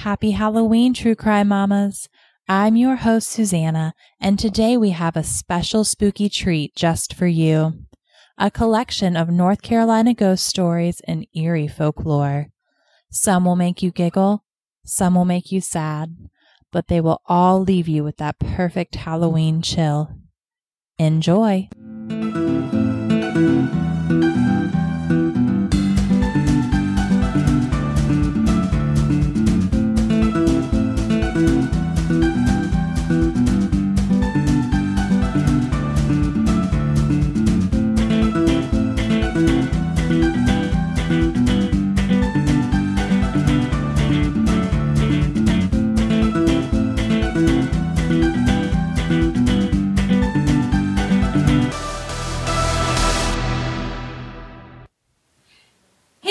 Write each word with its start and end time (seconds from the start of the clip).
Happy 0.00 0.30
Halloween, 0.30 0.94
True 0.94 1.14
Crime 1.14 1.48
Mamas. 1.48 2.08
I'm 2.48 2.74
your 2.74 2.96
host, 2.96 3.28
Susanna, 3.28 3.92
and 4.18 4.38
today 4.38 4.78
we 4.78 4.90
have 4.90 5.14
a 5.14 5.22
special 5.22 5.84
spooky 5.84 6.30
treat 6.30 6.74
just 6.74 7.12
for 7.12 7.26
you. 7.26 7.84
A 8.38 8.50
collection 8.50 9.14
of 9.14 9.28
North 9.28 9.60
Carolina 9.60 10.14
ghost 10.14 10.46
stories 10.46 11.02
and 11.06 11.26
eerie 11.34 11.68
folklore. 11.68 12.46
Some 13.10 13.44
will 13.44 13.56
make 13.56 13.82
you 13.82 13.90
giggle, 13.90 14.42
some 14.86 15.16
will 15.16 15.26
make 15.26 15.52
you 15.52 15.60
sad, 15.60 16.16
but 16.72 16.88
they 16.88 17.02
will 17.02 17.20
all 17.26 17.60
leave 17.60 17.86
you 17.86 18.02
with 18.02 18.16
that 18.16 18.38
perfect 18.38 18.94
Halloween 18.94 19.60
chill. 19.60 20.16
Enjoy! 20.98 21.68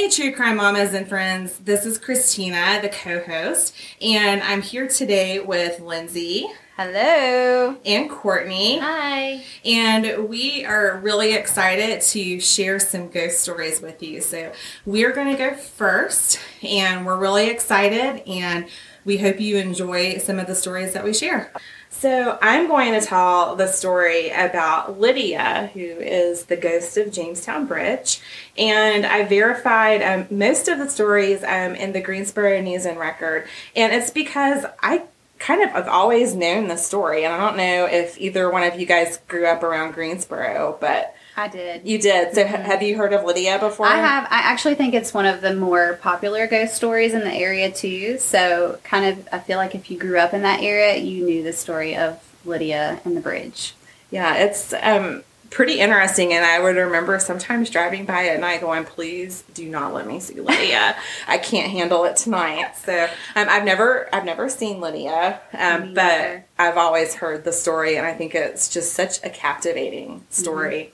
Hey, 0.10 0.16
True 0.16 0.36
Crime 0.36 0.58
Mamas 0.58 0.96
and 0.96 1.08
friends. 1.08 1.60
This 1.60 1.86
is 1.86 2.00
Christina, 2.00 2.80
the 2.82 2.90
co 2.90 3.22
host, 3.22 3.76
and 4.02 4.42
I'm 4.42 4.64
here 4.64 4.88
today 4.88 5.40
with 5.40 5.80
Lindsay 5.82 6.48
Hello. 6.76 7.78
and 7.86 8.10
Courtney. 8.10 8.80
Hi. 8.80 9.44
And 9.64 10.28
we 10.28 10.66
are 10.66 10.98
really 10.98 11.34
excited 11.34 12.02
to 12.02 12.40
share 12.40 12.80
some 12.80 13.10
ghost 13.10 13.42
stories 13.42 13.82
with 13.82 14.02
you. 14.02 14.20
So, 14.22 14.52
we're 14.84 15.14
going 15.14 15.30
to 15.30 15.38
go 15.38 15.54
first, 15.54 16.40
and 16.64 17.06
we're 17.06 17.20
really 17.20 17.48
excited, 17.52 18.28
and 18.28 18.68
we 19.06 19.18
hope 19.20 19.40
you 19.40 19.58
enjoy 19.58 20.18
some 20.18 20.40
of 20.40 20.48
the 20.48 20.56
stories 20.56 20.94
that 20.94 21.04
we 21.04 21.14
share. 21.14 21.54
So, 22.00 22.40
I'm 22.42 22.70
going 22.70 22.94
to 22.94 23.06
tell 23.06 23.58
the 23.58 23.68
story 23.68 24.30
about 24.30 25.02
Lydia, 25.02 25.70
who 25.74 25.82
is 25.82 26.46
the 26.46 26.56
ghost 26.56 26.96
of 26.96 27.12
Jamestown 27.12 27.66
Bridge. 27.66 28.22
And 28.58 29.06
I 29.06 29.26
verified 29.26 30.02
um, 30.02 30.26
most 30.32 30.70
of 30.70 30.78
the 30.78 30.88
stories 30.88 31.44
um, 31.44 31.76
in 31.76 31.92
the 31.92 32.00
Greensboro 32.00 32.62
News 32.62 32.86
and 32.86 32.98
Record. 32.98 33.50
And 33.76 33.92
it's 33.92 34.12
because 34.12 34.64
I 34.82 35.04
kind 35.40 35.62
of 35.62 35.72
have 35.72 35.90
always 35.90 36.34
known 36.36 36.70
the 36.70 36.78
story. 36.78 37.26
And 37.26 37.34
I 37.34 37.38
don't 37.38 37.58
know 37.58 37.86
if 37.86 38.18
either 38.18 38.50
one 38.50 38.64
of 38.64 38.80
you 38.80 38.86
guys 38.86 39.20
grew 39.28 39.46
up 39.46 39.62
around 39.62 39.92
Greensboro, 39.92 40.78
but 40.80 41.14
I 41.40 41.48
did. 41.48 41.88
you 41.88 41.98
did. 41.98 42.36
So, 42.36 42.46
ha- 42.46 42.58
have 42.58 42.84
you 42.84 42.98
heard 42.98 43.14
of 43.14 43.24
Lydia 43.24 43.60
before? 43.60 43.86
I 43.86 43.96
have. 43.96 44.26
I 44.26 44.40
actually 44.40 44.76
think 44.76 44.94
it's 44.94 45.14
one 45.14 45.26
of 45.26 45.40
the 45.40 45.56
more 45.56 45.94
popular 46.02 46.48
ghost 46.48 46.76
stories 46.76 47.14
in 47.14 47.22
the 47.22 47.34
area 47.34 47.72
too. 47.72 48.18
So, 48.18 48.78
kind 48.84 49.06
of, 49.06 49.30
I 49.32 49.40
feel 49.40 49.58
like 49.58 49.74
if 49.74 49.90
you 49.90 49.98
grew 49.98 50.18
up 50.18 50.34
in 50.34 50.42
that 50.42 50.62
area, 50.62 50.98
you 50.98 51.24
knew 51.24 51.42
the 51.42 51.54
story 51.54 51.96
of 51.96 52.22
Lydia 52.44 53.00
and 53.06 53.16
the 53.16 53.22
bridge. 53.22 53.74
Yeah, 54.12 54.36
it's 54.36 54.74
um, 54.82 55.24
pretty 55.50 55.80
interesting. 55.80 56.34
And 56.34 56.44
I 56.44 56.60
would 56.60 56.76
remember 56.76 57.18
sometimes 57.20 57.70
driving 57.70 58.06
by 58.06 58.28
at 58.28 58.40
night 58.42 58.60
going, 58.60 58.84
please 58.84 59.44
do 59.54 59.70
not 59.70 59.94
let 59.94 60.08
me 60.08 60.20
see 60.20 60.42
Lydia. 60.42 60.98
I 61.28 61.38
can't 61.38 61.72
handle 61.72 62.04
it 62.04 62.18
tonight. 62.18 62.76
So 62.76 63.06
um, 63.36 63.48
I've 63.50 63.64
never, 63.64 64.14
I've 64.14 64.26
never 64.26 64.50
seen 64.50 64.82
Lydia, 64.82 65.40
um, 65.54 65.94
but. 65.94 66.44
I've 66.60 66.76
always 66.76 67.16
heard 67.16 67.46
the 67.46 67.54
story. 67.54 67.96
And 67.96 68.06
I 68.06 68.14
think 68.14 68.36
it's 68.36 68.68
just 68.68 68.92
such 68.92 69.24
a 69.24 69.30
captivating 69.30 70.26
story. 70.30 70.92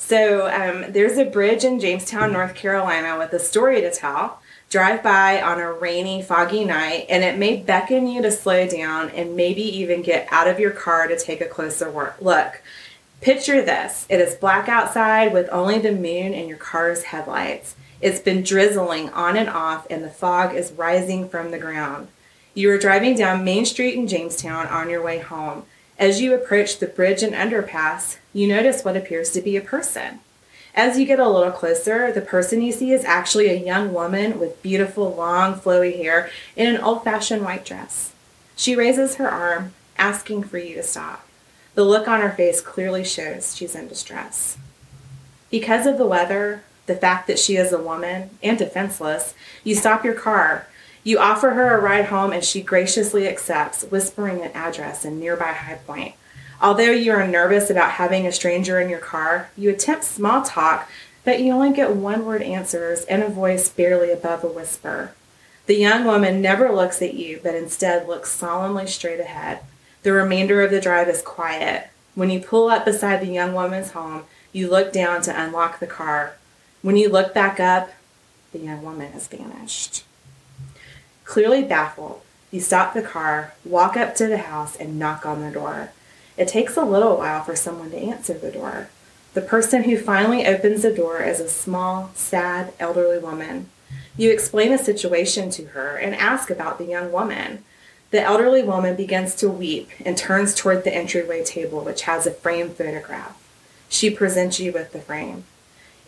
So 0.00 0.48
um, 0.48 0.92
there's 0.92 1.18
a 1.18 1.26
bridge 1.26 1.62
in 1.62 1.78
Jamestown, 1.78 2.32
North 2.32 2.54
Carolina 2.54 3.16
with 3.18 3.32
a 3.34 3.38
story 3.38 3.80
to 3.82 3.92
tell. 3.92 4.40
Drive 4.70 5.02
by 5.02 5.40
on 5.40 5.60
a 5.60 5.70
rainy, 5.70 6.22
foggy 6.22 6.64
night, 6.64 7.06
and 7.08 7.22
it 7.22 7.38
may 7.38 7.58
beckon 7.58 8.08
you 8.08 8.22
to 8.22 8.30
slow 8.30 8.66
down 8.66 9.10
and 9.10 9.36
maybe 9.36 9.62
even 9.62 10.02
get 10.02 10.26
out 10.32 10.48
of 10.48 10.58
your 10.58 10.70
car 10.70 11.06
to 11.06 11.18
take 11.18 11.40
a 11.40 11.46
closer 11.46 12.14
look. 12.20 12.62
Picture 13.20 13.62
this 13.62 14.06
it 14.08 14.20
is 14.20 14.34
black 14.34 14.68
outside 14.68 15.32
with 15.32 15.48
only 15.52 15.78
the 15.78 15.92
moon 15.92 16.34
and 16.34 16.48
your 16.48 16.58
car's 16.58 17.04
headlights. 17.04 17.76
It's 18.00 18.20
been 18.20 18.42
drizzling 18.42 19.10
on 19.10 19.36
and 19.36 19.50
off, 19.50 19.86
and 19.90 20.02
the 20.02 20.10
fog 20.10 20.56
is 20.56 20.72
rising 20.72 21.28
from 21.28 21.50
the 21.50 21.58
ground. 21.58 22.08
You 22.54 22.70
are 22.70 22.78
driving 22.78 23.16
down 23.16 23.44
Main 23.44 23.66
Street 23.66 23.94
in 23.94 24.08
Jamestown 24.08 24.66
on 24.66 24.88
your 24.88 25.02
way 25.02 25.18
home. 25.18 25.66
As 26.00 26.22
you 26.22 26.34
approach 26.34 26.78
the 26.78 26.86
bridge 26.86 27.22
and 27.22 27.34
underpass, 27.34 28.16
you 28.32 28.48
notice 28.48 28.82
what 28.82 28.96
appears 28.96 29.28
to 29.32 29.42
be 29.42 29.58
a 29.58 29.60
person. 29.60 30.20
As 30.74 30.98
you 30.98 31.04
get 31.04 31.20
a 31.20 31.28
little 31.28 31.52
closer, 31.52 32.10
the 32.10 32.22
person 32.22 32.62
you 32.62 32.72
see 32.72 32.90
is 32.90 33.04
actually 33.04 33.50
a 33.50 33.66
young 33.66 33.92
woman 33.92 34.40
with 34.40 34.62
beautiful, 34.62 35.14
long, 35.14 35.60
flowy 35.60 35.98
hair 35.98 36.30
in 36.56 36.74
an 36.74 36.80
old 36.80 37.04
fashioned 37.04 37.44
white 37.44 37.66
dress. 37.66 38.12
She 38.56 38.74
raises 38.74 39.16
her 39.16 39.28
arm, 39.28 39.74
asking 39.98 40.44
for 40.44 40.56
you 40.56 40.74
to 40.76 40.82
stop. 40.82 41.26
The 41.74 41.84
look 41.84 42.08
on 42.08 42.22
her 42.22 42.30
face 42.30 42.62
clearly 42.62 43.04
shows 43.04 43.54
she's 43.54 43.74
in 43.74 43.86
distress. 43.86 44.56
Because 45.50 45.84
of 45.84 45.98
the 45.98 46.06
weather, 46.06 46.62
the 46.86 46.96
fact 46.96 47.26
that 47.26 47.38
she 47.38 47.56
is 47.56 47.74
a 47.74 47.82
woman 47.82 48.30
and 48.42 48.56
defenseless, 48.56 49.34
you 49.64 49.74
stop 49.74 50.02
your 50.02 50.14
car. 50.14 50.66
You 51.02 51.18
offer 51.18 51.50
her 51.50 51.76
a 51.76 51.80
ride 51.80 52.06
home 52.06 52.32
and 52.32 52.44
she 52.44 52.60
graciously 52.60 53.26
accepts, 53.26 53.84
whispering 53.84 54.42
an 54.42 54.52
address 54.52 55.04
in 55.04 55.18
nearby 55.18 55.52
High 55.52 55.80
Point. 55.86 56.14
Although 56.60 56.90
you 56.90 57.12
are 57.12 57.26
nervous 57.26 57.70
about 57.70 57.92
having 57.92 58.26
a 58.26 58.32
stranger 58.32 58.78
in 58.78 58.90
your 58.90 58.98
car, 58.98 59.48
you 59.56 59.70
attempt 59.70 60.04
small 60.04 60.42
talk, 60.42 60.90
but 61.24 61.40
you 61.40 61.52
only 61.52 61.72
get 61.72 61.96
one 61.96 62.26
word 62.26 62.42
answers 62.42 63.04
and 63.04 63.22
a 63.22 63.28
voice 63.28 63.68
barely 63.70 64.10
above 64.10 64.44
a 64.44 64.48
whisper. 64.48 65.14
The 65.66 65.76
young 65.76 66.04
woman 66.04 66.42
never 66.42 66.70
looks 66.70 67.00
at 67.00 67.14
you, 67.14 67.40
but 67.42 67.54
instead 67.54 68.06
looks 68.06 68.30
solemnly 68.30 68.86
straight 68.86 69.20
ahead. 69.20 69.60
The 70.02 70.12
remainder 70.12 70.62
of 70.62 70.70
the 70.70 70.80
drive 70.80 71.08
is 71.08 71.22
quiet. 71.22 71.88
When 72.14 72.28
you 72.28 72.40
pull 72.40 72.68
up 72.68 72.84
beside 72.84 73.20
the 73.20 73.32
young 73.32 73.54
woman's 73.54 73.92
home, 73.92 74.24
you 74.52 74.68
look 74.68 74.92
down 74.92 75.22
to 75.22 75.42
unlock 75.42 75.78
the 75.78 75.86
car. 75.86 76.34
When 76.82 76.96
you 76.96 77.08
look 77.08 77.32
back 77.32 77.60
up, 77.60 77.90
the 78.52 78.58
young 78.58 78.82
woman 78.82 79.12
has 79.12 79.28
vanished. 79.28 80.04
Clearly 81.30 81.62
baffled, 81.62 82.22
you 82.50 82.60
stop 82.60 82.92
the 82.92 83.02
car, 83.02 83.54
walk 83.64 83.96
up 83.96 84.16
to 84.16 84.26
the 84.26 84.38
house, 84.38 84.74
and 84.74 84.98
knock 84.98 85.24
on 85.24 85.40
the 85.40 85.52
door. 85.52 85.92
It 86.36 86.48
takes 86.48 86.76
a 86.76 86.82
little 86.82 87.18
while 87.18 87.44
for 87.44 87.54
someone 87.54 87.92
to 87.92 87.96
answer 87.96 88.34
the 88.34 88.50
door. 88.50 88.88
The 89.34 89.40
person 89.40 89.84
who 89.84 89.96
finally 89.96 90.44
opens 90.44 90.82
the 90.82 90.92
door 90.92 91.22
is 91.22 91.38
a 91.38 91.48
small, 91.48 92.10
sad, 92.14 92.72
elderly 92.80 93.20
woman. 93.20 93.70
You 94.16 94.32
explain 94.32 94.72
the 94.72 94.78
situation 94.78 95.50
to 95.50 95.66
her 95.66 95.96
and 95.96 96.16
ask 96.16 96.50
about 96.50 96.78
the 96.78 96.84
young 96.86 97.12
woman. 97.12 97.62
The 98.10 98.20
elderly 98.20 98.64
woman 98.64 98.96
begins 98.96 99.36
to 99.36 99.48
weep 99.48 99.90
and 100.04 100.18
turns 100.18 100.52
toward 100.52 100.82
the 100.82 100.92
entryway 100.92 101.44
table, 101.44 101.84
which 101.84 102.02
has 102.02 102.26
a 102.26 102.32
framed 102.32 102.72
photograph. 102.72 103.40
She 103.88 104.10
presents 104.10 104.58
you 104.58 104.72
with 104.72 104.92
the 104.92 104.98
frame. 104.98 105.44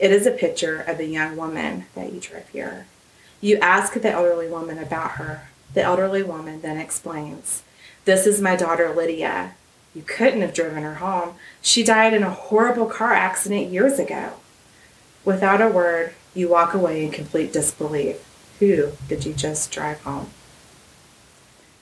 It 0.00 0.10
is 0.10 0.26
a 0.26 0.32
picture 0.32 0.80
of 0.80 0.98
the 0.98 1.06
young 1.06 1.36
woman 1.36 1.84
that 1.94 2.12
you 2.12 2.18
drove 2.18 2.48
here. 2.48 2.88
You 3.42 3.58
ask 3.58 3.94
the 3.94 4.10
elderly 4.10 4.48
woman 4.48 4.78
about 4.78 5.12
her. 5.12 5.48
The 5.75 5.82
elderly 5.82 6.22
woman 6.22 6.60
then 6.60 6.78
explains 6.78 7.64
This 8.04 8.25
is 8.25 8.41
my 8.41 8.54
daughter 8.54 8.94
Lydia. 8.94 9.54
You 9.94 10.03
couldn't 10.03 10.42
have 10.42 10.54
driven 10.54 10.84
her 10.84 10.94
home. 10.94 11.34
She 11.60 11.82
died 11.82 12.14
in 12.14 12.22
a 12.22 12.31
horrible 12.31 12.86
car 12.86 13.12
accident 13.12 13.70
years 13.70 13.98
ago. 13.98 14.34
Without 15.25 15.60
a 15.60 15.66
word, 15.66 16.14
you 16.34 16.48
walk 16.48 16.72
away 16.72 17.04
in 17.04 17.10
complete 17.10 17.52
disbelief. 17.52 18.25
Who 18.60 18.92
did 19.08 19.26
you 19.26 19.34
just 19.34 19.72
drive 19.72 20.00
home? 20.02 20.31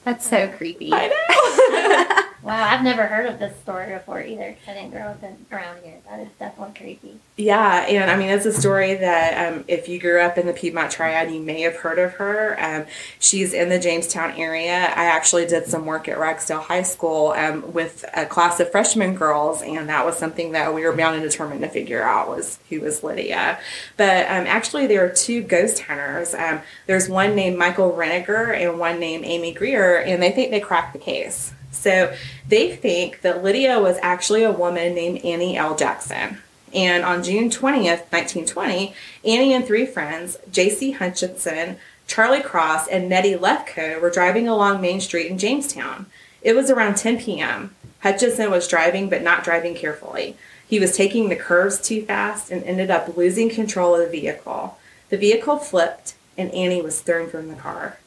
That's 0.05 0.29
so 0.29 0.49
creepy. 0.49 0.91
I 0.95 1.09
know. 1.09 2.23
Wow, 2.43 2.71
I've 2.71 2.83
never 2.83 3.07
heard 3.07 3.27
of 3.27 3.39
this 3.39 3.55
story 3.61 3.93
before 3.93 4.23
either. 4.23 4.57
I 4.67 4.73
didn't 4.73 4.93
grow 4.93 5.03
up 5.03 5.23
in, 5.23 5.37
around 5.53 5.83
here. 5.85 5.99
That 6.09 6.21
is 6.21 6.29
definitely 6.39 6.75
creepy. 6.75 7.19
Yeah, 7.37 7.85
and 7.87 8.11
I 8.11 8.17
mean, 8.17 8.31
it's 8.31 8.47
a 8.47 8.53
story 8.53 8.95
that 8.95 9.53
um, 9.53 9.65
if 9.69 9.89
you 9.89 10.01
grew 10.01 10.21
up 10.21 10.39
in 10.39 10.47
the 10.47 10.55
Piedmont 10.55 10.91
Triad, 10.91 11.31
you 11.31 11.41
may 11.41 11.61
have 11.63 11.77
heard 11.77 11.99
of 11.99 12.15
her. 12.15 12.57
Um, 12.59 12.87
she's 13.19 13.53
in 13.53 13.69
the 13.69 13.79
Jamestown 13.79 14.33
area. 14.39 14.73
I 14.73 15.05
actually 15.05 15.47
did 15.47 15.67
some 15.67 15.85
work 15.85 16.09
at 16.09 16.19
Ragsdale 16.19 16.61
High 16.61 16.83
School 16.83 17.35
um, 17.37 17.75
with 17.75 18.07
a 18.15 18.25
class 18.25 18.59
of 18.59 18.71
freshman 18.71 19.15
girls, 19.17 19.61
and 19.61 19.87
that 19.91 20.07
was 20.07 20.17
something 20.17 20.53
that 20.53 20.75
we 20.75 20.87
were 20.87 20.97
bound 20.97 21.17
and 21.17 21.23
determined 21.23 21.61
to 21.61 21.69
figure 21.69 22.03
out 22.03 22.29
was 22.29 22.59
who 22.71 22.81
was 22.81 23.03
Lydia. 23.03 23.59
But 23.99 24.25
um, 24.27 24.47
actually, 24.47 24.87
there 24.87 25.05
are 25.05 25.11
two 25.11 25.43
ghost 25.43 25.81
hunters. 25.81 26.33
Um, 26.33 26.63
there's 26.87 27.07
one 27.07 27.35
named 27.35 27.59
Michael 27.59 27.93
Reniger 27.93 28.57
and 28.57 28.79
one 28.79 28.99
named 28.99 29.27
Amy 29.27 29.53
Greer, 29.53 30.01
and 30.01 30.23
they 30.23 30.31
think 30.31 30.51
they 30.51 30.61
cracked 30.61 30.95
the 30.95 30.99
case. 30.99 31.53
So 31.71 32.15
they 32.47 32.75
think 32.75 33.21
that 33.23 33.43
Lydia 33.43 33.81
was 33.81 33.99
actually 34.03 34.43
a 34.43 34.53
woman 34.53 34.95
named 34.95 35.25
Annie 35.25 35.57
L. 35.57 35.77
Jackson. 35.77 36.39
And 36.73 37.05
on 37.05 37.25
June 37.25 37.51
20th, 37.51 38.11
1920, 38.13 38.95
Annie 39.25 39.55
and 39.55 39.65
three 39.65 39.87
friends, 39.87 40.39
J.C. 40.51 40.93
Hutchinson, 40.93 41.79
Charlie 42.07 42.43
Cross 42.43 42.89
and 42.89 43.09
Nettie 43.09 43.37
Lefko 43.37 44.01
were 44.01 44.11
driving 44.11 44.49
along 44.49 44.81
Main 44.81 45.01
Street 45.01 45.31
in 45.31 45.39
Jamestown. 45.39 46.07
It 46.43 46.55
was 46.55 46.71
around 46.71 46.97
10 46.97 47.21
p.m. 47.21 47.75
Hutchinson 48.01 48.51
was 48.51 48.69
driving, 48.69 49.09
but 49.09 49.23
not 49.23 49.45
driving 49.45 49.75
carefully. 49.75 50.37
He 50.67 50.81
was 50.81 50.97
taking 50.97 51.29
the 51.29 51.37
curves 51.37 51.81
too 51.81 52.05
fast 52.05 52.51
and 52.51 52.63
ended 52.65 52.91
up 52.91 53.17
losing 53.17 53.51
control 53.51 53.95
of 53.95 54.01
the 54.01 54.21
vehicle. 54.21 54.79
The 55.09 55.19
vehicle 55.19 55.59
flipped, 55.59 56.15
and 56.39 56.51
Annie 56.53 56.83
was 56.83 57.01
thrown 57.01 57.29
from 57.29 57.49
the 57.49 57.57
car. 57.57 57.99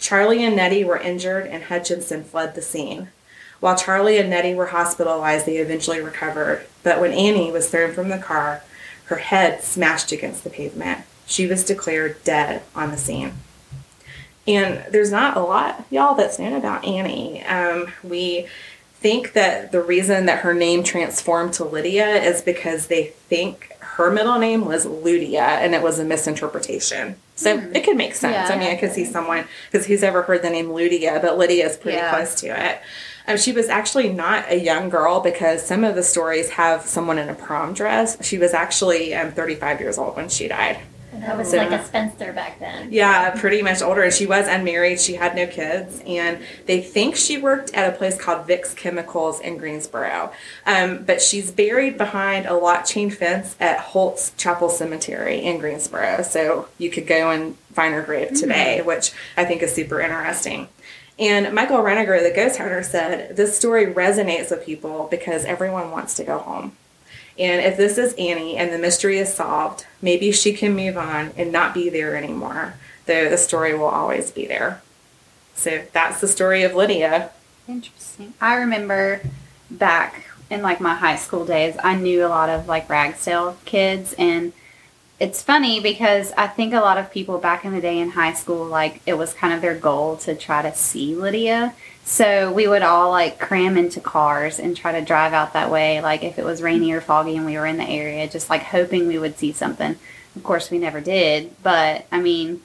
Charlie 0.00 0.42
and 0.42 0.56
Nettie 0.56 0.82
were 0.82 0.98
injured, 0.98 1.46
and 1.46 1.64
Hutchinson 1.64 2.24
fled 2.24 2.54
the 2.54 2.62
scene. 2.62 3.08
While 3.60 3.76
Charlie 3.76 4.18
and 4.18 4.30
Nettie 4.30 4.54
were 4.54 4.66
hospitalized, 4.66 5.44
they 5.44 5.58
eventually 5.58 6.00
recovered. 6.00 6.66
But 6.82 7.00
when 7.00 7.12
Annie 7.12 7.52
was 7.52 7.68
thrown 7.68 7.92
from 7.92 8.08
the 8.08 8.18
car, 8.18 8.62
her 9.04 9.16
head 9.16 9.62
smashed 9.62 10.10
against 10.10 10.42
the 10.42 10.50
pavement. 10.50 11.00
She 11.26 11.46
was 11.46 11.62
declared 11.62 12.24
dead 12.24 12.62
on 12.74 12.90
the 12.90 12.96
scene. 12.96 13.34
And 14.48 14.82
there's 14.90 15.12
not 15.12 15.36
a 15.36 15.40
lot, 15.40 15.84
y'all, 15.90 16.14
that's 16.14 16.38
known 16.38 16.54
about 16.54 16.84
Annie. 16.84 17.44
Um, 17.44 17.92
we 18.02 18.46
think 18.94 19.34
that 19.34 19.70
the 19.70 19.82
reason 19.82 20.26
that 20.26 20.40
her 20.40 20.54
name 20.54 20.82
transformed 20.82 21.52
to 21.54 21.64
Lydia 21.64 22.16
is 22.16 22.40
because 22.40 22.86
they 22.86 23.04
think 23.28 23.76
her 23.80 24.10
middle 24.10 24.38
name 24.38 24.64
was 24.64 24.86
Ludia 24.86 25.40
and 25.40 25.74
it 25.74 25.82
was 25.82 25.98
a 25.98 26.04
misinterpretation. 26.04 27.16
So 27.40 27.58
it 27.74 27.84
could 27.84 27.96
make 27.96 28.14
sense. 28.14 28.48
Yeah. 28.50 28.54
I 28.54 28.58
mean, 28.58 28.68
I 28.70 28.76
could 28.76 28.92
see 28.92 29.04
someone, 29.04 29.46
because 29.70 29.86
who's 29.86 30.02
ever 30.02 30.22
heard 30.22 30.42
the 30.42 30.50
name 30.50 30.70
Lydia, 30.70 31.18
but 31.22 31.38
Lydia 31.38 31.66
is 31.68 31.76
pretty 31.76 31.96
Yeah. 31.98 32.10
close 32.14 32.34
to 32.42 32.48
it. 32.48 32.80
Um, 33.26 33.36
she 33.38 33.52
was 33.52 33.68
actually 33.68 34.08
not 34.12 34.44
a 34.50 34.58
young 34.58 34.88
girl 34.90 35.20
because 35.20 35.64
some 35.64 35.84
of 35.84 35.94
the 35.94 36.02
stories 36.02 36.50
have 36.50 36.82
someone 36.86 37.18
in 37.18 37.28
a 37.28 37.34
prom 37.34 37.72
dress. 37.74 38.16
She 38.24 38.38
was 38.38 38.52
actually 38.54 39.14
um, 39.14 39.32
35 39.32 39.80
years 39.80 39.98
old 39.98 40.16
when 40.16 40.28
she 40.28 40.48
died. 40.48 40.78
That 41.20 41.36
was 41.36 41.50
So- 41.50 41.58
like 41.58 41.70
a 41.70 41.84
spinster 41.84 42.32
back 42.32 42.58
then. 42.58 42.88
Yeah, 42.90 43.30
pretty 43.30 43.62
much 43.62 43.82
older. 43.82 44.02
And 44.02 44.12
she 44.12 44.26
was 44.26 44.46
unmarried. 44.48 45.00
She 45.00 45.14
had 45.14 45.34
no 45.36 45.46
kids. 45.46 46.00
And 46.06 46.38
they 46.66 46.80
think 46.80 47.16
she 47.16 47.36
worked 47.38 47.74
at 47.74 47.92
a 47.92 47.96
place 47.96 48.16
called 48.16 48.46
Vicks 48.48 48.74
Chemicals 48.74 49.40
in 49.40 49.56
Greensboro. 49.58 50.32
Um, 50.66 51.04
but 51.04 51.20
she's 51.20 51.50
buried 51.50 51.98
behind 51.98 52.46
a 52.46 52.54
lock 52.54 52.84
chain 52.86 53.10
fence 53.10 53.54
at 53.60 53.78
Holtz 53.78 54.32
Chapel 54.36 54.68
Cemetery 54.70 55.38
in 55.44 55.58
Greensboro. 55.58 56.22
So 56.22 56.68
you 56.78 56.90
could 56.90 57.06
go 57.06 57.30
and 57.30 57.56
find 57.74 57.94
her 57.94 58.02
grave 58.02 58.34
today, 58.34 58.80
which 58.82 59.12
I 59.36 59.44
think 59.44 59.62
is 59.62 59.74
super 59.74 60.00
interesting. 60.00 60.68
And 61.18 61.54
Michael 61.54 61.78
Reniger, 61.78 62.22
the 62.22 62.34
ghost 62.34 62.56
hunter, 62.56 62.82
said 62.82 63.36
this 63.36 63.54
story 63.56 63.92
resonates 63.92 64.50
with 64.50 64.64
people 64.64 65.06
because 65.10 65.44
everyone 65.44 65.90
wants 65.90 66.14
to 66.14 66.24
go 66.24 66.38
home. 66.38 66.72
And 67.40 67.64
if 67.64 67.78
this 67.78 67.96
is 67.96 68.12
Annie 68.18 68.56
and 68.58 68.70
the 68.70 68.78
mystery 68.78 69.18
is 69.18 69.32
solved, 69.32 69.86
maybe 70.02 70.30
she 70.30 70.52
can 70.52 70.76
move 70.76 70.98
on 70.98 71.32
and 71.38 71.50
not 71.50 71.72
be 71.72 71.88
there 71.88 72.14
anymore, 72.14 72.74
though 73.06 73.30
the 73.30 73.38
story 73.38 73.74
will 73.74 73.86
always 73.86 74.30
be 74.30 74.46
there. 74.46 74.82
So 75.54 75.82
that's 75.92 76.20
the 76.20 76.28
story 76.28 76.62
of 76.64 76.74
Lydia. 76.74 77.30
Interesting. 77.66 78.34
I 78.42 78.56
remember 78.56 79.22
back 79.70 80.26
in 80.50 80.60
like 80.60 80.82
my 80.82 80.94
high 80.94 81.16
school 81.16 81.46
days, 81.46 81.76
I 81.82 81.94
knew 81.94 82.26
a 82.26 82.28
lot 82.28 82.50
of 82.50 82.68
like 82.68 82.90
Ragsdale 82.90 83.56
kids 83.64 84.14
and 84.18 84.52
it's 85.18 85.42
funny 85.42 85.80
because 85.80 86.32
I 86.32 86.46
think 86.46 86.72
a 86.72 86.80
lot 86.80 86.98
of 86.98 87.10
people 87.10 87.38
back 87.38 87.64
in 87.64 87.72
the 87.72 87.80
day 87.80 87.98
in 87.98 88.10
high 88.10 88.32
school, 88.32 88.64
like 88.64 89.00
it 89.06 89.14
was 89.14 89.34
kind 89.34 89.52
of 89.52 89.60
their 89.60 89.74
goal 89.74 90.16
to 90.18 90.34
try 90.34 90.62
to 90.62 90.74
see 90.74 91.14
Lydia. 91.14 91.74
So 92.04 92.52
we 92.52 92.66
would 92.66 92.82
all 92.82 93.10
like 93.10 93.38
cram 93.38 93.76
into 93.76 94.00
cars 94.00 94.58
and 94.58 94.76
try 94.76 94.92
to 94.92 95.04
drive 95.04 95.32
out 95.32 95.52
that 95.52 95.70
way, 95.70 96.00
like 96.00 96.24
if 96.24 96.38
it 96.38 96.44
was 96.44 96.62
rainy 96.62 96.92
or 96.92 97.00
foggy 97.00 97.36
and 97.36 97.46
we 97.46 97.56
were 97.56 97.66
in 97.66 97.76
the 97.76 97.88
area, 97.88 98.28
just 98.28 98.50
like 98.50 98.62
hoping 98.62 99.06
we 99.06 99.18
would 99.18 99.38
see 99.38 99.52
something. 99.52 99.96
Of 100.34 100.42
course, 100.42 100.70
we 100.70 100.78
never 100.78 101.00
did, 101.00 101.54
but 101.62 102.06
I 102.10 102.20
mean, 102.20 102.62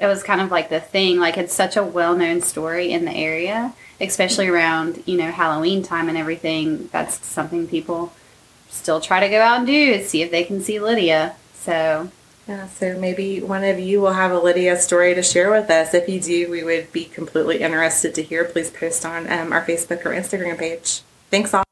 it 0.00 0.06
was 0.06 0.22
kind 0.22 0.40
of 0.40 0.50
like 0.50 0.68
the 0.68 0.80
thing. 0.80 1.18
Like 1.18 1.38
it's 1.38 1.54
such 1.54 1.76
a 1.76 1.84
well-known 1.84 2.40
story 2.40 2.92
in 2.92 3.04
the 3.04 3.12
area, 3.12 3.74
especially 4.00 4.48
around 4.48 5.02
you 5.06 5.16
know 5.16 5.30
Halloween 5.30 5.82
time 5.82 6.08
and 6.08 6.18
everything. 6.18 6.88
That's 6.92 7.24
something 7.26 7.66
people 7.66 8.12
still 8.68 9.00
try 9.00 9.20
to 9.20 9.28
go 9.28 9.40
out 9.40 9.58
and 9.58 9.66
do 9.66 9.72
is 9.72 10.08
see 10.08 10.22
if 10.22 10.30
they 10.30 10.44
can 10.44 10.60
see 10.60 10.80
Lydia. 10.80 11.36
So 11.54 12.10
Yeah, 12.46 12.68
so 12.68 12.98
maybe 12.98 13.40
one 13.40 13.64
of 13.64 13.78
you 13.78 14.02
will 14.02 14.12
have 14.12 14.30
a 14.30 14.38
Lydia 14.38 14.76
story 14.76 15.14
to 15.14 15.22
share 15.22 15.50
with 15.50 15.70
us. 15.70 15.94
If 15.94 16.08
you 16.08 16.20
do, 16.20 16.50
we 16.50 16.62
would 16.62 16.92
be 16.92 17.06
completely 17.06 17.60
interested 17.60 18.14
to 18.16 18.22
hear. 18.22 18.44
Please 18.44 18.70
post 18.70 19.06
on 19.06 19.30
um, 19.32 19.52
our 19.52 19.64
Facebook 19.64 20.04
or 20.04 20.10
Instagram 20.10 20.58
page. 20.58 21.00
Thanks 21.30 21.54
all. 21.54 21.63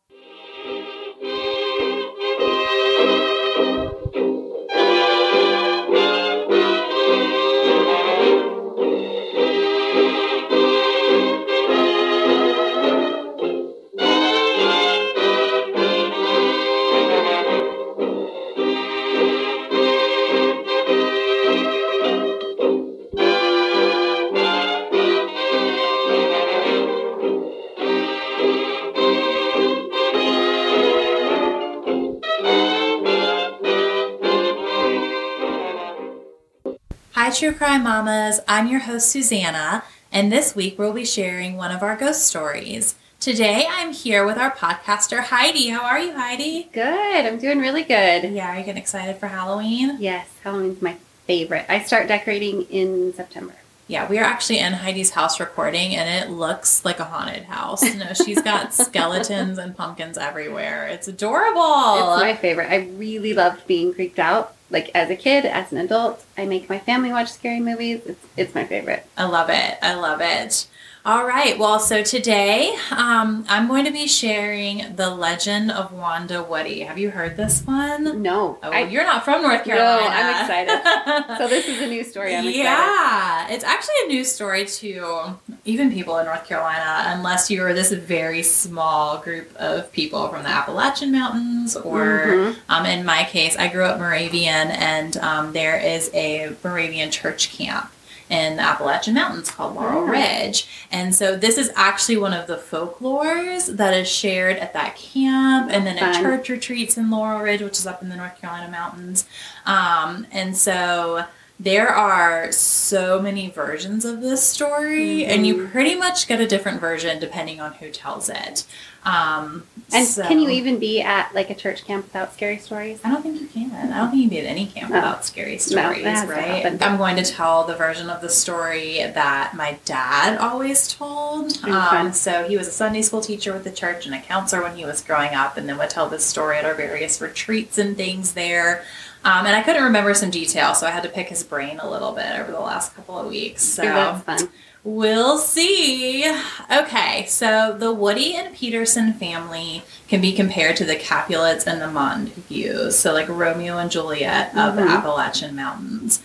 Crime 37.62 37.85
Mamas. 37.85 38.41
I'm 38.49 38.67
your 38.67 38.81
host, 38.81 39.09
Susanna, 39.09 39.85
and 40.11 40.32
this 40.32 40.56
week 40.56 40.81
we'll 40.81 40.93
be 40.93 41.05
sharing 41.05 41.56
one 41.56 41.70
of 41.70 41.81
our 41.81 41.94
ghost 41.94 42.25
stories. 42.25 42.97
Today 43.20 43.69
I'm 43.70 43.93
here 43.93 44.26
with 44.26 44.37
our 44.37 44.50
podcaster, 44.50 45.20
Heidi. 45.20 45.69
How 45.69 45.85
are 45.85 46.00
you, 46.00 46.12
Heidi? 46.12 46.69
good. 46.73 47.25
I'm 47.25 47.38
doing 47.38 47.61
really 47.61 47.85
good. 47.85 48.32
Yeah, 48.32 48.53
are 48.53 48.59
you 48.59 48.64
getting 48.64 48.82
excited 48.82 49.19
for 49.19 49.29
Halloween? 49.29 49.99
Yes, 50.00 50.29
Halloween's 50.43 50.82
my 50.82 50.97
favorite. 51.29 51.64
I 51.69 51.85
start 51.85 52.09
decorating 52.09 52.62
in 52.62 53.14
September. 53.14 53.55
Yeah, 53.87 54.08
we 54.08 54.19
are 54.19 54.25
actually 54.25 54.58
in 54.58 54.73
Heidi's 54.73 55.11
house 55.11 55.38
recording, 55.38 55.94
and 55.94 56.25
it 56.25 56.32
looks 56.32 56.85
like 56.85 56.99
a 56.99 57.05
haunted 57.05 57.44
house. 57.44 57.82
No, 57.94 58.12
she's 58.12 58.43
got 58.43 58.75
skeletons 58.75 59.58
and 59.58 59.76
pumpkins 59.76 60.19
everywhere. 60.19 60.88
It's 60.88 61.06
adorable. 61.06 61.61
It's 61.61 62.23
my 62.23 62.35
favorite. 62.35 62.73
I 62.73 62.88
really 62.97 63.35
loved 63.35 63.69
being 63.69 63.94
creeped 63.94 64.19
out. 64.19 64.56
Like 64.72 64.90
as 64.94 65.10
a 65.10 65.16
kid, 65.16 65.44
as 65.44 65.70
an 65.70 65.78
adult, 65.78 66.24
I 66.36 66.46
make 66.46 66.69
my 66.69 66.78
family 66.78 67.12
watch 67.12 67.30
scary 67.30 67.60
movies. 67.60 68.00
It's 68.06 68.26
it's 68.36 68.54
my 68.54 68.64
favorite. 68.64 69.06
I 69.16 69.24
love 69.24 69.50
it. 69.50 69.78
I 69.82 69.94
love 69.94 70.20
it. 70.22 70.66
All 71.04 71.26
right. 71.26 71.58
Well, 71.58 71.81
so 71.81 72.04
today 72.04 72.76
um, 72.93 73.44
I'm 73.48 73.67
going 73.67 73.86
to 73.86 73.91
be 73.91 74.06
sharing 74.06 74.94
the 74.94 75.10
legend 75.10 75.72
of 75.72 75.93
Wanda 75.93 76.44
Woody. 76.44 76.81
Have 76.82 76.96
you 76.96 77.10
heard 77.10 77.36
this 77.36 77.67
one? 77.67 78.22
No, 78.22 78.56
Oh, 78.62 78.70
I, 78.70 78.82
you're 78.82 79.03
not 79.05 79.24
from 79.24 79.43
North 79.43 79.65
Carolina. 79.65 80.00
No. 80.00 80.08
I'm 80.08 80.41
excited. 80.43 81.36
so 81.38 81.48
this 81.48 81.67
is 81.67 81.81
a 81.81 81.88
new 81.88 82.05
story. 82.05 82.36
I'm 82.36 82.46
excited. 82.46 82.56
yeah, 82.62 83.48
it's 83.50 83.65
actually 83.65 83.96
a 84.05 84.08
new 84.10 84.22
story 84.22 84.65
to 84.65 85.36
even 85.65 85.91
people 85.93 86.19
in 86.19 86.27
North 86.27 86.46
Carolina, 86.46 87.03
unless 87.17 87.50
you're 87.50 87.74
this 87.74 87.91
very 87.91 88.44
small 88.44 89.19
group 89.19 89.53
of 89.56 89.91
people 89.91 90.29
from 90.29 90.44
the 90.44 90.48
Appalachian 90.50 91.10
Mountains, 91.10 91.74
or 91.74 92.27
Mhm. 92.29 92.56
um, 92.69 92.86
in 92.86 93.05
my 93.05 93.24
case, 93.24 93.56
I 93.56 93.67
grew 93.67 93.84
up 93.84 93.98
Moravian, 93.98 94.70
and 94.70 95.17
um, 95.17 95.53
there 95.53 95.77
is 95.79 96.10
a 96.15 96.55
Moravian 96.62 97.10
church 97.10 97.50
camp 97.50 97.91
in 98.32 98.56
the 98.56 98.62
Appalachian 98.62 99.12
Mountains 99.15 99.51
called 99.51 99.74
Laurel 99.74 100.05
Oh. 100.05 100.06
Ridge. 100.06 100.67
And 100.91 101.15
so 101.15 101.36
this 101.36 101.58
is 101.58 101.70
actually 101.77 102.17
one 102.17 102.32
of 102.32 102.46
the 102.46 102.56
folklores 102.56 103.77
that 103.77 103.93
is 103.94 104.08
shared 104.08 104.56
at 104.56 104.72
that 104.72 104.96
camp 104.96 105.70
and 105.70 105.86
then 105.86 105.98
at 105.98 106.15
Fun. 106.15 106.22
church 106.24 106.48
retreats 106.48 106.96
in 106.96 107.10
Laurel 107.10 107.41
Ridge, 107.41 107.60
which 107.60 107.79
is 107.79 107.86
up 107.86 108.03
in 108.03 108.08
the 108.08 108.17
North 108.17 108.41
Carolina 108.41 108.70
mountains. 108.70 109.27
Um, 109.67 110.27
and 110.32 110.56
so 110.56 111.27
there 111.62 111.88
are 111.88 112.50
so 112.50 113.22
many 113.22 113.48
versions 113.48 114.04
of 114.04 114.20
this 114.20 114.42
story, 114.42 115.24
and 115.24 115.46
you 115.46 115.69
pretty 115.69 115.94
much 115.94 116.26
get 116.26 116.40
a 116.40 116.46
different 116.46 116.81
version 116.81 117.20
depending 117.20 117.60
on 117.60 117.72
who 117.74 117.88
tells 117.90 118.28
it. 118.28 118.64
Um, 119.04 119.64
And 119.92 120.06
so- 120.06 120.22
can 120.26 120.40
you 120.40 120.48
even 120.50 120.78
be 120.78 121.00
at 121.02 121.34
like 121.34 121.50
a 121.50 121.54
church 121.54 121.84
camp 121.84 122.06
without 122.06 122.32
scary 122.32 122.58
stories? 122.58 122.98
I 123.04 123.10
don't 123.10 123.22
think 123.22 123.40
you 123.40 123.46
can. 123.48 123.72
I 123.92 123.98
don't 123.98 124.10
think 124.10 124.22
you 124.22 124.28
can 124.28 124.31
be 124.31 124.38
at 124.40 124.46
any 124.46 124.66
camp 124.66 124.90
No. 124.90 124.96
without 124.96 125.24
scary 125.24 125.58
stories, 125.58 126.02
to 126.04 126.26
right? 126.26 126.64
I'm 126.82 126.96
going 126.98 127.16
to 127.16 127.24
tell 127.24 127.64
the 127.64 127.74
version 127.74 128.10
of 128.10 128.20
the 128.20 128.28
story 128.28 128.98
that 129.14 129.54
my 129.54 129.78
dad 129.84 130.38
always 130.38 130.88
told. 130.88 131.62
Um, 131.64 132.12
so 132.12 132.44
he 132.48 132.56
was 132.56 132.66
a 132.69 132.72
Sunday 132.72 133.02
school 133.02 133.20
teacher 133.20 133.52
with 133.52 133.64
the 133.64 133.70
church 133.72 134.06
and 134.06 134.14
a 134.14 134.20
counselor 134.20 134.62
when 134.62 134.76
he 134.76 134.84
was 134.84 135.00
growing 135.00 135.34
up, 135.34 135.56
and 135.56 135.69
then 135.69 135.78
would 135.78 135.90
tell 135.90 136.08
this 136.08 136.24
story 136.24 136.56
at 136.58 136.64
our 136.64 136.74
various 136.74 137.20
retreats 137.20 137.78
and 137.78 137.96
things 137.96 138.32
there. 138.32 138.84
Um, 139.24 139.46
and 139.46 139.55
I 139.55 139.62
couldn't 139.62 139.84
remember 139.84 140.14
some 140.14 140.31
details, 140.31 140.81
so 140.81 140.86
I 140.86 140.91
had 140.91 141.02
to 141.05 141.08
pick 141.08 141.29
his 141.29 141.43
brain 141.44 141.79
a 141.79 141.88
little 141.88 142.12
bit 142.12 142.38
over 142.38 142.50
the 142.50 142.60
last 142.60 142.94
couple 142.96 143.19
of 143.19 143.26
weeks. 143.29 143.62
So 143.62 143.82
That's 143.82 144.24
fun. 144.24 144.48
We'll 144.84 145.38
see. 145.38 146.29
Okay, 146.69 147.24
so 147.26 147.76
the 147.79 147.93
Woody 147.93 148.34
and 148.34 148.52
Peterson 148.52 149.12
family 149.12 149.84
can 150.08 150.20
be 150.20 150.32
compared 150.32 150.74
to 150.79 150.84
the 150.84 150.96
Capulets 150.96 151.69
and 151.69 151.81
the 151.81 151.86
Montagues, 151.88 152.96
so 152.98 153.12
like 153.12 153.29
Romeo 153.29 153.79
and 153.79 153.93
Juliet 153.93 154.56
of 154.56 154.74
the 154.74 154.82
Mhm. 154.82 154.96
Appalachian 154.98 155.55
Mountains. 155.55 156.20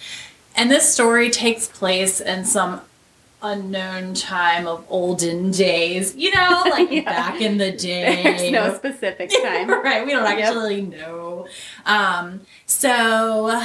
and 0.56 0.72
this 0.72 0.92
story 0.92 1.30
takes 1.30 1.68
place 1.68 2.20
in 2.20 2.44
some 2.44 2.82
unknown 3.52 4.14
time 4.14 4.68
of 4.68 4.86
olden 4.90 5.52
days. 5.52 6.16
You 6.16 6.32
know, 6.34 6.64
like 6.70 6.92
Yeah. 6.92 7.04
back 7.04 7.42
in 7.42 7.58
the 7.58 7.72
day. 7.72 8.22
There's 8.24 8.52
no 8.52 8.76
specific 8.76 9.30
time. 9.44 9.70
right. 9.70 10.06
We 10.06 10.12
don't 10.12 10.24
Yep. 10.26 10.40
actually 10.48 10.82
know. 10.82 11.48
Um, 11.86 12.42
so 12.66 13.62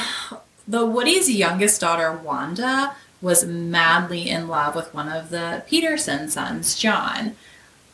the 0.66 0.86
Woody's 0.86 1.30
youngest 1.30 1.80
daughter, 1.80 2.12
Wanda, 2.12 2.94
was 3.20 3.44
madly 3.44 4.28
in 4.28 4.48
love 4.48 4.74
with 4.74 4.92
one 4.94 5.08
of 5.08 5.30
the 5.30 5.62
Peterson 5.68 6.28
sons, 6.28 6.74
John. 6.76 7.36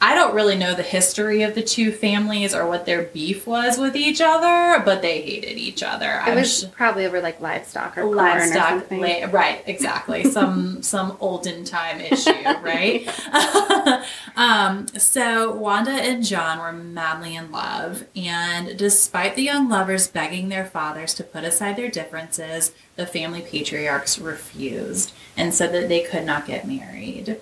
I 0.00 0.14
don't 0.14 0.34
really 0.34 0.56
know 0.56 0.74
the 0.74 0.82
history 0.84 1.42
of 1.42 1.56
the 1.56 1.62
two 1.62 1.90
families 1.90 2.54
or 2.54 2.68
what 2.68 2.86
their 2.86 3.02
beef 3.02 3.48
was 3.48 3.78
with 3.78 3.96
each 3.96 4.20
other, 4.20 4.80
but 4.84 5.02
they 5.02 5.20
hated 5.22 5.58
each 5.58 5.82
other. 5.82 6.06
It 6.06 6.28
I'm 6.28 6.36
was 6.36 6.58
su- 6.60 6.68
probably 6.68 7.04
over 7.04 7.20
like 7.20 7.40
livestock 7.40 7.98
or 7.98 8.02
corn 8.02 8.18
or 8.38 8.46
something. 8.46 9.00
la- 9.00 9.26
right 9.32 9.60
exactly 9.66 10.22
some 10.30 10.82
some 10.82 11.16
olden 11.20 11.64
time 11.64 12.00
issue 12.00 12.30
right 12.62 13.08
um, 14.36 14.86
so 14.88 15.52
wanda 15.52 15.90
and 15.90 16.24
john 16.24 16.58
were 16.58 16.72
madly 16.72 17.34
in 17.34 17.50
love 17.50 18.04
and 18.14 18.76
despite 18.78 19.34
the 19.34 19.42
young 19.42 19.68
lovers 19.68 20.08
begging 20.08 20.48
their 20.48 20.64
fathers 20.64 21.12
to 21.14 21.24
put 21.24 21.44
aside 21.44 21.76
their 21.76 21.90
differences 21.90 22.72
the 22.96 23.06
family 23.06 23.40
patriarchs 23.42 24.18
refused 24.18 25.12
and 25.36 25.52
said 25.52 25.72
that 25.72 25.88
they 25.88 26.00
could 26.00 26.24
not 26.24 26.46
get 26.46 26.66
married 26.66 27.40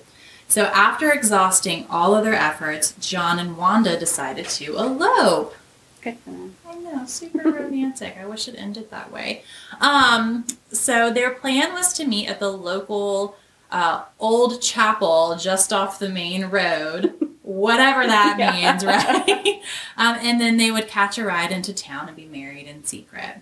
so 0.48 0.64
after 0.66 1.10
exhausting 1.12 1.86
all 1.90 2.14
of 2.14 2.24
their 2.24 2.34
efforts 2.34 2.94
john 3.00 3.38
and 3.38 3.56
wanda 3.56 3.98
decided 3.98 4.46
to 4.48 4.76
elope 4.76 5.54
Good 6.02 6.18
for 6.18 6.30
them. 6.30 6.54
I 6.68 6.74
know, 6.76 7.04
super 7.06 7.50
romantic. 7.50 8.16
I 8.16 8.26
wish 8.26 8.46
it 8.46 8.54
ended 8.56 8.90
that 8.92 9.10
way. 9.10 9.42
Um, 9.80 10.46
so 10.70 11.12
their 11.12 11.30
plan 11.32 11.72
was 11.72 11.92
to 11.94 12.04
meet 12.06 12.28
at 12.28 12.38
the 12.38 12.52
local 12.52 13.34
uh, 13.72 14.04
old 14.20 14.62
chapel 14.62 15.34
just 15.36 15.72
off 15.72 15.98
the 15.98 16.08
main 16.08 16.44
road, 16.46 17.12
whatever 17.42 18.06
that 18.06 18.36
Yeah. 18.38 18.52
means, 18.52 18.84
right? 18.84 19.60
um, 19.96 20.16
and 20.20 20.40
then 20.40 20.58
they 20.58 20.70
would 20.70 20.86
catch 20.86 21.18
a 21.18 21.24
ride 21.24 21.50
into 21.50 21.74
town 21.74 22.06
and 22.06 22.16
be 22.16 22.26
married 22.26 22.68
in 22.68 22.84
secret. 22.84 23.38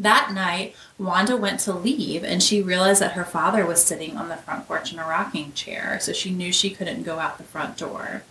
That 0.00 0.32
night, 0.32 0.74
Wanda 0.98 1.36
went 1.36 1.60
to 1.60 1.74
leave 1.74 2.24
and 2.24 2.42
she 2.42 2.62
realized 2.62 3.02
that 3.02 3.12
her 3.12 3.24
father 3.24 3.66
was 3.66 3.84
sitting 3.84 4.16
on 4.16 4.30
the 4.30 4.36
front 4.36 4.66
porch 4.66 4.94
in 4.94 4.98
a 4.98 5.06
rocking 5.06 5.52
chair, 5.52 5.98
so 6.00 6.14
she 6.14 6.30
knew 6.30 6.52
she 6.52 6.70
couldn't 6.70 7.02
go 7.02 7.18
out 7.18 7.36
the 7.36 7.44
front 7.44 7.76
door. 7.76 8.22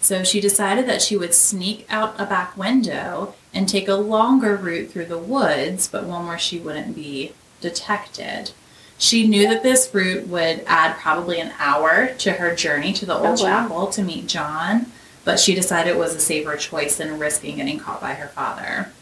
So 0.00 0.22
she 0.22 0.38
decided 0.38 0.86
that 0.86 1.00
she 1.00 1.16
would 1.16 1.32
sneak 1.32 1.86
out 1.88 2.14
a 2.20 2.26
back 2.26 2.58
window 2.58 3.34
and 3.54 3.66
take 3.66 3.88
a 3.88 3.94
longer 3.94 4.54
route 4.54 4.90
through 4.90 5.06
the 5.06 5.16
woods, 5.18 5.88
but 5.88 6.04
one 6.04 6.26
where 6.26 6.38
she 6.38 6.58
wouldn't 6.58 6.94
be 6.94 7.32
detected. 7.62 8.50
She 8.98 9.26
knew 9.26 9.48
that 9.48 9.62
this 9.62 9.88
route 9.94 10.26
would 10.28 10.62
add 10.66 10.98
probably 10.98 11.40
an 11.40 11.52
hour 11.58 12.08
to 12.18 12.32
her 12.32 12.54
journey 12.54 12.92
to 12.92 13.06
the 13.06 13.14
old 13.14 13.40
Oh, 13.40 13.44
wow. 13.44 13.62
chapel 13.62 13.86
to 13.88 14.02
meet 14.02 14.26
John, 14.26 14.92
but 15.24 15.40
she 15.40 15.54
decided 15.54 15.90
it 15.90 15.98
was 15.98 16.14
a 16.14 16.20
safer 16.20 16.56
choice 16.56 16.98
than 16.98 17.18
risking 17.18 17.56
getting 17.56 17.78
caught 17.78 18.02
by 18.02 18.12
her 18.14 18.28
father. 18.28 18.92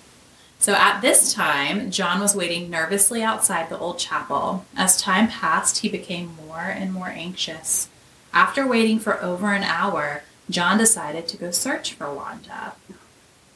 So 0.63 0.75
at 0.75 1.01
this 1.01 1.35
time, 1.35 1.91
John 1.91 2.21
was 2.21 2.37
waiting 2.37 2.71
nervously 2.71 3.21
outside 3.21 3.69
the 3.69 3.79
old 3.79 3.99
chapel. 3.99 4.65
As 4.77 4.97
time 4.97 5.27
passed, 5.27 5.79
he 5.79 5.89
became 5.89 6.37
more 6.47 6.61
and 6.61 6.93
more 6.93 7.09
anxious. 7.09 7.89
After 8.33 8.65
waiting 8.65 9.01
for 9.01 9.21
over 9.21 9.53
an 9.53 9.65
hour, 9.65 10.23
John 10.49 10.79
decided 10.79 11.27
to 11.29 11.37
go 11.37 11.51
search 11.51 11.95
for 11.95 12.15
Wanda. 12.15 12.75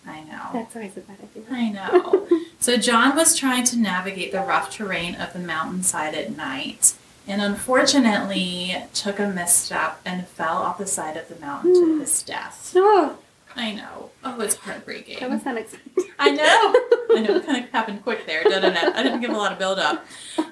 I 0.05 0.25
know. 0.25 0.51
That's 0.53 0.75
always 0.75 0.97
a 0.97 1.01
bad 1.01 1.19
idea. 1.23 1.45
I 1.51 1.71
know. 1.71 2.29
So 2.59 2.79
John 2.79 3.15
was 3.15 3.37
trying 3.37 3.65
to 3.65 3.77
navigate 3.79 4.33
the 4.33 4.41
rough 4.41 4.75
terrain 4.75 5.15
of 5.15 5.35
the 5.35 5.39
mountainside 5.39 6.15
at 6.15 6.35
night 6.37 6.95
and 7.29 7.43
unfortunately 7.43 8.75
took 8.95 9.21
a 9.21 9.29
misstep 9.29 10.01
and 10.07 10.27
fell 10.27 10.57
off 10.57 10.79
the 10.79 10.87
side 10.87 11.17
of 11.19 11.29
the 11.29 11.39
mountain 11.39 11.75
to 11.75 11.99
his 12.01 12.23
death. 12.23 12.73
Oh, 12.75 13.19
I 13.57 13.73
know. 13.73 14.11
Oh, 14.23 14.41
it's 14.41 14.57
heartbreaking. 14.57 15.19
that 15.21 15.31
was 15.31 15.47
unexpected. 15.47 16.05
I 16.19 16.31
know. 16.31 16.43
I 17.17 17.21
know. 17.21 17.37
It 17.37 17.47
kind 17.47 17.65
of 17.65 17.71
happened 17.71 18.03
quick 18.03 18.27
there, 18.27 18.43
didn't 18.45 18.77
it? 18.77 18.95
I 18.95 19.03
didn't 19.03 19.21
give 19.21 19.31
a 19.31 19.37
lot 19.37 19.53
of 19.53 19.59
build 19.59 19.79
up. 19.79 20.05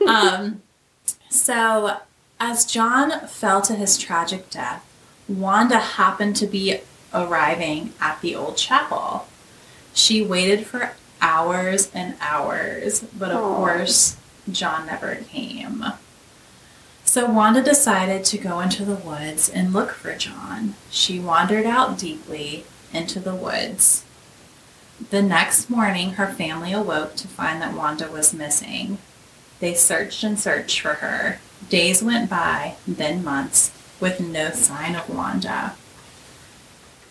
Um, 0.06 0.62
so, 1.28 1.98
as 2.40 2.64
John 2.64 3.26
fell 3.26 3.60
to 3.62 3.74
his 3.74 3.98
tragic 3.98 4.48
death, 4.50 4.84
Wanda 5.28 5.78
happened 5.78 6.36
to 6.36 6.46
be 6.46 6.78
arriving 7.12 7.92
at 8.00 8.20
the 8.20 8.34
old 8.34 8.56
chapel. 8.56 9.26
She 9.92 10.22
waited 10.22 10.66
for 10.66 10.92
hours 11.20 11.90
and 11.94 12.16
hours, 12.20 13.00
but 13.16 13.30
of 13.30 13.38
Aw. 13.42 13.56
course, 13.56 14.16
John 14.50 14.86
never 14.86 15.16
came. 15.16 15.84
So 17.04 17.30
Wanda 17.30 17.62
decided 17.62 18.24
to 18.24 18.38
go 18.38 18.60
into 18.60 18.84
the 18.84 18.96
woods 18.96 19.48
and 19.48 19.72
look 19.72 19.92
for 19.92 20.14
John. 20.16 20.74
She 20.90 21.18
wandered 21.20 21.66
out 21.66 21.98
deeply 21.98 22.64
into 22.94 23.20
the 23.20 23.34
woods. 23.34 24.04
The 25.10 25.22
next 25.22 25.68
morning, 25.68 26.12
her 26.12 26.28
family 26.32 26.72
awoke 26.72 27.16
to 27.16 27.28
find 27.28 27.60
that 27.60 27.74
Wanda 27.74 28.08
was 28.10 28.32
missing. 28.32 28.98
They 29.60 29.74
searched 29.74 30.22
and 30.24 30.38
searched 30.38 30.80
for 30.80 30.94
her. 30.94 31.40
Days 31.68 32.02
went 32.02 32.30
by, 32.30 32.76
then 32.86 33.24
months, 33.24 33.72
with 34.00 34.20
no 34.20 34.50
sign 34.52 34.94
of 34.94 35.08
Wanda. 35.10 35.74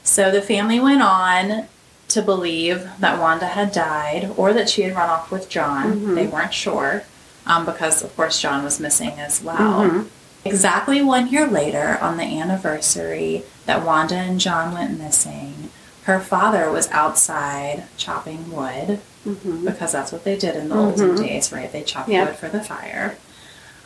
So 0.03 0.31
the 0.31 0.41
family 0.41 0.79
went 0.79 1.01
on 1.01 1.67
to 2.09 2.21
believe 2.21 2.87
that 2.99 3.19
Wanda 3.19 3.47
had 3.47 3.71
died 3.71 4.31
or 4.37 4.53
that 4.53 4.69
she 4.69 4.83
had 4.83 4.95
run 4.95 5.09
off 5.09 5.31
with 5.31 5.49
John. 5.49 5.93
Mhm. 5.99 6.15
They 6.15 6.27
weren't 6.27 6.53
sure 6.53 7.03
um, 7.45 7.65
because, 7.65 8.01
of 8.03 8.15
course, 8.15 8.39
John 8.39 8.63
was 8.63 8.79
missing 8.79 9.19
as 9.19 9.41
well. 9.41 9.83
Mhm. 9.83 10.05
Exactly 10.45 11.01
one 11.01 11.27
year 11.27 11.47
later, 11.47 11.97
on 12.01 12.17
the 12.17 12.23
anniversary 12.23 13.43
that 13.65 13.85
Wanda 13.85 14.15
and 14.15 14.39
John 14.39 14.73
went 14.73 14.99
missing, 14.99 15.69
her 16.03 16.19
father 16.19 16.69
was 16.71 16.89
outside 16.91 17.85
chopping 17.97 18.51
wood 18.51 18.99
Mhm. 19.25 19.63
because 19.65 19.93
that's 19.93 20.11
what 20.11 20.25
they 20.25 20.37
did 20.37 20.55
in 20.55 20.67
the 20.69 20.75
olden 20.75 21.15
Mhm. 21.15 21.17
days, 21.25 21.51
right? 21.53 21.71
They 21.71 21.81
chopped 21.83 22.09
Yeah. 22.09 22.25
wood 22.25 22.35
for 22.35 22.49
the 22.49 22.61
fire. 22.61 23.15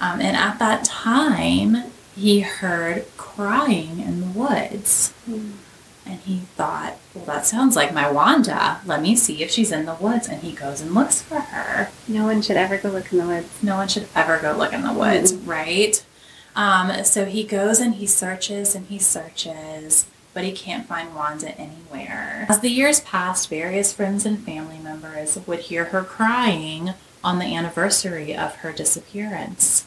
Um, 0.02 0.20
and 0.20 0.36
at 0.36 0.58
that 0.60 0.84
time, 0.84 1.84
he 2.16 2.40
heard 2.40 3.06
crying 3.18 4.00
in 4.00 4.22
the 4.22 4.28
woods. 4.40 5.12
Mm. 5.30 5.52
And 6.08 6.20
he 6.26 6.44
thought, 6.56 6.94
well, 7.14 7.26
that 7.26 7.46
sounds 7.46 7.76
like 7.76 7.94
my 7.94 8.10
Wanda. 8.10 8.78
Let 8.86 9.02
me 9.02 9.16
see 9.16 9.44
if 9.44 9.52
she's 9.52 9.72
in 9.72 9.86
the 9.86 9.94
woods. 9.96 10.28
And 10.28 10.42
he 10.42 10.54
goes 10.54 10.80
and 10.82 10.94
looks 10.96 11.22
for 11.22 11.40
her 11.40 11.90
No 12.08 12.24
one 12.24 12.42
should 12.42 12.56
ever 12.58 12.78
go 12.78 12.90
look 12.90 13.12
in 13.12 13.20
the 13.20 13.26
woods. 13.28 13.48
no 13.62 13.76
one 13.76 13.88
should 13.90 14.08
ever 14.16 14.38
go 14.40 14.54
look 14.54 14.72
in 14.74 14.84
the 14.84 14.94
woods, 14.94 15.34
right? 15.36 16.02
Um, 16.58 17.04
so 17.04 17.26
he 17.26 17.44
goes 17.44 17.80
and 17.80 17.96
he 17.96 18.08
searches 18.08 18.74
and 18.76 18.88
he 18.88 18.98
searches, 18.98 20.08
but 20.34 20.44
he 20.44 20.52
can't 20.52 20.88
find 20.88 21.14
Wanda 21.16 21.52
anywhere. 21.58 22.48
As 22.50 22.60
the 22.62 22.70
years 22.72 23.00
passed, 23.00 23.48
various 23.50 23.94
friends 23.94 24.26
and 24.26 24.40
family 24.44 24.80
members 24.80 25.38
would 25.46 25.60
hear 25.60 25.86
her 25.86 26.04
crying 26.04 26.94
on 27.24 27.38
the 27.40 27.46
anniversary 27.46 28.36
of 28.36 28.56
her 28.58 28.72
disappearance. 28.72 29.86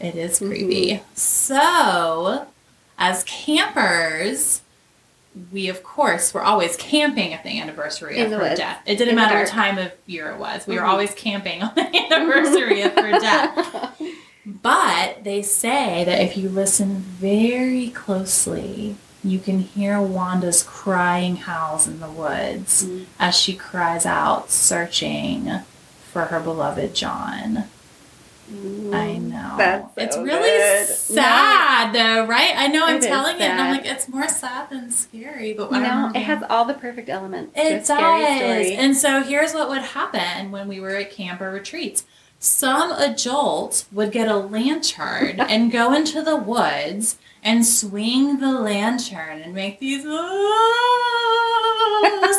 It 0.00 0.14
is 0.16 0.38
creepy. 0.38 1.02
So, 1.14 2.46
as 2.98 3.22
campers, 3.24 4.62
we 5.52 5.68
of 5.68 5.82
course 5.82 6.32
were 6.32 6.42
always 6.42 6.76
camping 6.76 7.34
at 7.34 7.42
the 7.44 7.60
anniversary 7.60 8.18
In 8.18 8.32
of 8.32 8.40
her 8.40 8.54
death. 8.56 8.80
It 8.86 8.96
didn't 8.96 9.10
In 9.10 9.14
matter 9.16 9.38
what 9.40 9.48
time 9.48 9.78
of 9.78 9.92
year 10.06 10.30
it 10.30 10.38
was. 10.38 10.66
We 10.66 10.76
were 10.76 10.82
Mhm. 10.82 10.88
always 10.88 11.12
camping 11.14 11.62
on 11.62 11.74
the 11.74 11.82
anniversary 12.12 12.82
of 12.82 12.92
her 12.94 13.10
death. 13.20 14.00
But 14.46 15.24
they 15.24 15.42
say 15.42 16.04
that 16.04 16.20
if 16.20 16.36
you 16.36 16.48
listen 16.48 16.96
very 16.96 17.88
closely, 17.90 18.96
you 19.22 19.38
can 19.38 19.60
hear 19.60 20.00
Wanda's 20.00 20.62
crying 20.62 21.36
howls 21.36 21.86
in 21.86 22.00
the 22.00 22.10
woods 22.10 22.84
Mm. 22.84 23.06
as 23.18 23.34
she 23.34 23.54
cries 23.54 24.04
out, 24.04 24.50
searching 24.50 25.50
for 26.12 26.26
her 26.26 26.40
beloved 26.40 26.94
John. 26.94 27.64
I 28.92 29.14
know. 29.16 29.54
That's 29.56 29.86
it's 29.96 30.16
really 30.18 30.50
good. 30.50 30.86
sad, 30.86 31.94
though, 31.94 32.26
right? 32.26 32.52
I 32.54 32.66
know 32.66 32.84
I'm 32.84 33.00
telling 33.00 33.36
it, 33.36 33.42
and 33.42 33.58
I'm 33.58 33.74
like, 33.74 33.86
it's 33.86 34.06
more 34.06 34.28
sad 34.28 34.68
than 34.68 34.90
scary, 34.90 35.54
but 35.54 35.70
You 35.70 35.78
I 35.78 35.80
know, 35.80 36.08
know. 36.08 36.12
it 36.14 36.22
has 36.24 36.42
all 36.50 36.66
the 36.66 36.74
perfect 36.74 37.08
elements. 37.08 37.52
It 37.56 37.86
scary 37.86 38.20
does. 38.22 38.36
story. 38.66 38.76
And 38.76 38.94
so 38.94 39.22
here's 39.22 39.54
what 39.54 39.70
would 39.70 39.80
happen 39.80 40.50
when 40.52 40.68
we 40.68 40.78
were 40.78 40.94
at 40.96 41.10
camp 41.10 41.40
or 41.40 41.50
retreats. 41.50 42.04
Some 42.44 42.92
adult 42.92 43.86
would 43.90 44.12
get 44.12 44.28
a 44.28 44.36
lantern 44.36 45.40
and 45.48 45.72
go 45.72 45.94
into 45.94 46.20
the 46.20 46.36
woods 46.36 47.16
and 47.42 47.64
swing 47.64 48.38
the 48.38 48.52
lantern 48.60 49.40
and 49.40 49.54
make 49.54 49.80
these 49.80 50.04
"Ah" 50.06 50.24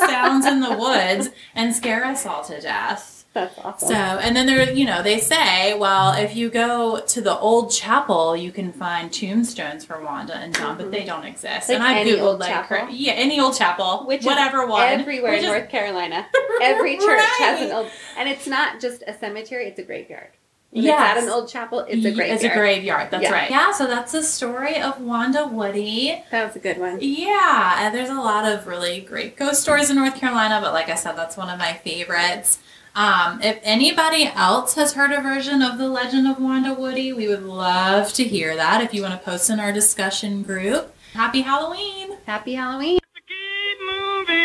sounds 0.07 0.45
in 0.45 0.59
the 0.59 0.77
woods 0.77 1.29
and 1.55 1.75
scare 1.75 2.05
us 2.05 2.23
all 2.23 2.43
to 2.43 2.61
death. 2.61 3.14
That's 3.35 3.59
awesome. 3.59 3.89
So, 3.89 3.93
and 3.95 4.33
then 4.33 4.45
there, 4.45 4.71
you 4.71 4.85
know, 4.85 5.03
they 5.03 5.19
say, 5.19 5.77
well, 5.77 6.13
if 6.13 6.37
you 6.37 6.49
go 6.49 7.01
to 7.01 7.21
the 7.21 7.37
old 7.37 7.69
chapel, 7.69 8.33
you 8.33 8.49
can 8.49 8.71
find 8.71 9.11
tombstones 9.11 9.83
for 9.83 10.01
Wanda 10.01 10.37
and 10.37 10.55
John, 10.55 10.77
but 10.77 10.89
they 10.89 10.99
mm-hmm. 10.99 11.07
don't 11.07 11.25
exist. 11.25 11.67
Like 11.67 11.75
and 11.75 11.83
I 11.83 12.05
googled 12.05 12.21
old 12.21 12.39
like, 12.39 12.49
chapel? 12.49 12.87
yeah, 12.89 13.11
any 13.11 13.37
old 13.37 13.57
chapel, 13.57 14.05
Which 14.07 14.23
whatever 14.23 14.65
one, 14.65 14.87
Everywhere 14.87 15.33
in 15.33 15.39
is- 15.39 15.45
North 15.45 15.67
Carolina. 15.67 16.25
Every 16.61 16.95
church 16.95 17.19
has 17.39 17.61
an 17.61 17.73
old, 17.73 17.91
and 18.17 18.29
it's 18.29 18.47
not 18.47 18.79
just 18.79 19.03
a 19.05 19.13
cemetery; 19.13 19.67
it's 19.67 19.79
a 19.79 19.83
graveyard. 19.83 20.29
Yeah, 20.71 21.15
It's 21.15 21.25
an 21.25 21.31
old 21.31 21.49
chapel. 21.49 21.79
It's 21.79 22.05
a 22.05 22.11
graveyard. 22.11 22.29
It's 22.29 22.43
a 22.43 22.53
graveyard. 22.53 23.11
That's 23.11 23.23
Yeah. 23.23 23.31
right. 23.31 23.49
Yeah. 23.49 23.71
So 23.73 23.85
that's 23.85 24.13
the 24.13 24.23
story 24.23 24.81
of 24.81 24.99
Wanda 25.01 25.45
Woody. 25.47 26.21
That 26.31 26.47
was 26.47 26.55
a 26.55 26.59
good 26.59 26.77
one. 26.77 26.99
Yeah, 27.01 27.89
there's 27.91 28.09
a 28.09 28.13
lot 28.13 28.45
of 28.45 28.67
really 28.67 29.01
great 29.01 29.37
ghost 29.37 29.61
stories 29.61 29.89
in 29.89 29.97
North 29.97 30.15
Carolina, 30.15 30.59
but 30.61 30.73
like 30.73 30.89
I 30.89 30.95
said, 30.95 31.17
that's 31.17 31.37
one 31.37 31.49
of 31.49 31.59
my 31.59 31.73
favorites. 31.73 32.59
Um, 32.95 33.41
if 33.41 33.59
anybody 33.63 34.23
else 34.25 34.75
has 34.75 34.93
heard 34.93 35.11
a 35.11 35.21
version 35.21 35.61
of 35.61 35.77
the 35.77 35.89
Legend 35.89 36.27
of 36.29 36.39
Wanda 36.39 36.73
Woody, 36.73 37.11
we 37.11 37.27
would 37.27 37.43
love 37.43 38.13
to 38.13 38.23
hear 38.23 38.55
that. 38.55 38.81
If 38.81 38.93
you 38.93 39.01
want 39.01 39.13
to 39.13 39.19
post 39.19 39.49
in 39.49 39.59
our 39.59 39.73
discussion 39.73 40.43
group, 40.43 40.93
Happy 41.13 41.41
Halloween! 41.41 42.17
Happy 42.25 42.53
Halloween. 42.53 42.99
keep 43.27 43.79
moving. 43.81 44.35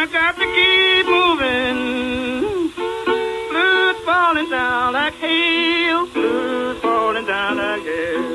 I 0.00 0.06
got 0.10 0.36
to 0.36 0.46
keep 0.56 1.06
moving. 1.06 2.72
Blood 3.50 3.96
falling 4.04 4.50
down 4.50 4.92
like 4.94 5.14
hail. 5.14 6.06
Blood 6.06 6.76
falling 6.78 7.26
down 7.26 7.56
like 7.58 7.82
hail. 7.82 8.27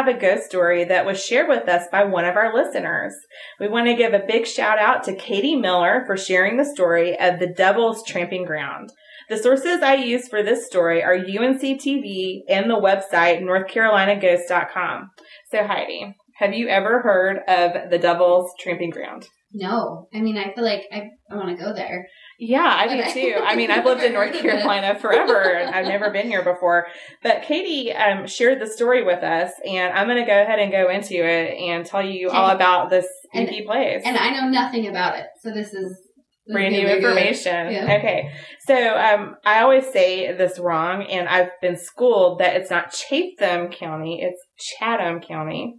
Have 0.00 0.16
a 0.16 0.18
ghost 0.18 0.44
story 0.44 0.84
that 0.84 1.04
was 1.04 1.22
shared 1.22 1.46
with 1.46 1.68
us 1.68 1.86
by 1.92 2.04
one 2.04 2.24
of 2.24 2.36
our 2.36 2.54
listeners. 2.54 3.12
We 3.58 3.68
want 3.68 3.86
to 3.86 3.94
give 3.94 4.14
a 4.14 4.24
big 4.26 4.46
shout 4.46 4.78
out 4.78 5.04
to 5.04 5.14
Katie 5.14 5.56
Miller 5.56 6.04
for 6.06 6.16
sharing 6.16 6.56
the 6.56 6.64
story 6.64 7.18
of 7.20 7.38
the 7.38 7.46
Devil's 7.46 8.02
Tramping 8.06 8.46
Ground. 8.46 8.92
The 9.28 9.36
sources 9.36 9.82
I 9.82 9.96
use 9.96 10.26
for 10.26 10.42
this 10.42 10.66
story 10.66 11.02
are 11.02 11.14
UNC 11.14 11.60
TV 11.60 12.40
and 12.48 12.70
the 12.70 12.80
website 12.80 13.42
northcarolinaghost.com. 13.42 15.10
So 15.52 15.66
Heidi, 15.66 16.16
have 16.40 16.52
you 16.54 16.66
ever 16.68 17.00
heard 17.02 17.38
of 17.46 17.90
the 17.90 17.98
Devil's 17.98 18.50
Tramping 18.58 18.90
Ground? 18.90 19.26
No, 19.52 20.08
I 20.14 20.20
mean, 20.20 20.38
I 20.38 20.52
feel 20.54 20.64
like 20.64 20.82
I, 20.92 21.08
I 21.30 21.34
want 21.36 21.56
to 21.56 21.62
go 21.62 21.72
there. 21.74 22.06
Yeah, 22.38 22.62
I 22.64 22.88
do 22.88 23.00
Okay. 23.00 23.12
too. 23.34 23.40
I 23.44 23.54
mean, 23.56 23.70
I've 23.70 23.84
lived 23.84 24.02
in 24.02 24.12
North 24.12 24.32
Carolina 24.40 24.98
forever 24.98 25.42
and 25.42 25.74
I've 25.74 25.86
never 25.86 26.10
been 26.10 26.28
here 26.28 26.42
before. 26.44 26.86
But 27.22 27.42
Katie 27.42 27.92
um, 27.92 28.26
shared 28.26 28.60
the 28.60 28.66
story 28.66 29.04
with 29.04 29.22
us, 29.22 29.50
and 29.66 29.92
I'm 29.92 30.06
going 30.06 30.18
to 30.18 30.24
go 30.24 30.40
ahead 30.40 30.58
and 30.60 30.70
go 30.72 30.88
into 30.88 31.14
it 31.16 31.58
and 31.58 31.84
tell 31.84 32.02
you 32.04 32.30
all 32.30 32.50
about 32.50 32.90
this 32.90 33.06
And- 33.34 33.46
spooky 33.48 33.64
place. 33.66 34.02
And 34.04 34.16
I 34.16 34.30
know 34.30 34.48
nothing 34.48 34.86
about 34.86 35.18
it, 35.18 35.26
so 35.42 35.50
this 35.52 35.74
is 35.74 35.94
Brand 36.52 36.72
new 36.72 36.82
gonna 36.82 36.94
be 36.96 37.00
good. 37.00 37.08
information. 37.10 37.72
Yeah. 37.72 37.96
Okay. 37.98 38.30
So 38.66 38.74
um, 38.96 39.36
I 39.44 39.60
always 39.62 39.86
say 39.92 40.32
this 40.32 40.58
wrong, 40.58 41.02
and 41.04 41.28
I've 41.28 41.50
been 41.60 41.76
schooled 41.76 42.38
that 42.40 42.56
it's 42.56 42.70
not 42.70 42.92
Chatham 42.92 43.68
County, 43.70 44.22
it's 44.22 44.40
Chatham 44.78 45.20
County. 45.20 45.74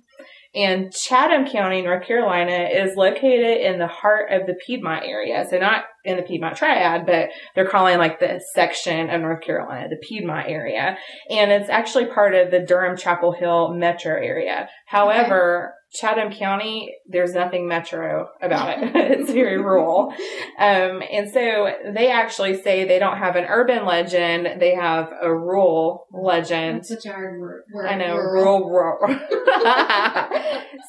And 0.54 0.92
Chatham 0.92 1.48
County, 1.48 1.82
North 1.82 2.06
Carolina, 2.06 2.68
is 2.72 2.98
located 2.98 3.62
in 3.62 3.80
the 3.80 3.88
heart 3.88 4.32
of 4.32 4.48
the 4.48 4.56
Piedmont 4.66 5.06
area. 5.06 5.46
So 5.50 5.58
not 5.58 5.86
in 6.04 6.18
the 6.18 6.24
Piedmont 6.24 6.58
Triad, 6.58 7.06
but 7.06 7.30
they're 7.56 7.70
calling 7.70 7.98
like 7.98 8.20
the 8.20 8.42
section 8.54 9.10
of 9.10 9.22
North 9.22 9.42
Carolina, 9.42 9.88
the 9.88 10.06
Piedmont 10.06 10.50
area. 10.50 10.98
And 11.30 11.52
it's 11.52 11.70
actually 11.70 12.08
part 12.08 12.36
of 12.36 12.52
the 12.52 12.60
Durham 12.60 12.98
Chapel 12.98 13.32
Hill 13.32 13.74
metro 13.74 14.14
area. 14.14 14.68
However, 14.88 15.74
Chatham 15.94 16.32
County, 16.32 16.96
there's 17.06 17.34
nothing 17.34 17.68
metro 17.68 18.30
about 18.42 18.70
it. 18.70 18.96
it's 18.96 19.32
very 19.32 19.58
rural. 19.58 20.14
Um, 20.58 21.04
and 21.12 21.30
so 21.30 21.70
they 21.94 22.10
actually 22.10 22.62
say 22.62 22.86
they 22.86 23.00
don't 23.00 23.18
have 23.18 23.36
an 23.36 23.46
urban 23.50 23.86
legend, 23.86 24.62
they 24.62 24.74
have 24.74 25.12
a 25.22 25.34
rural 25.34 26.08
legend. 26.14 26.80
That's 26.80 26.90
such 26.90 27.06
a 27.06 27.12
hard 27.12 27.40
word. 27.40 27.86
I 27.86 27.96
know, 27.96 28.16
rural. 28.16 28.70
rural, 28.70 29.00
rural. 29.02 29.20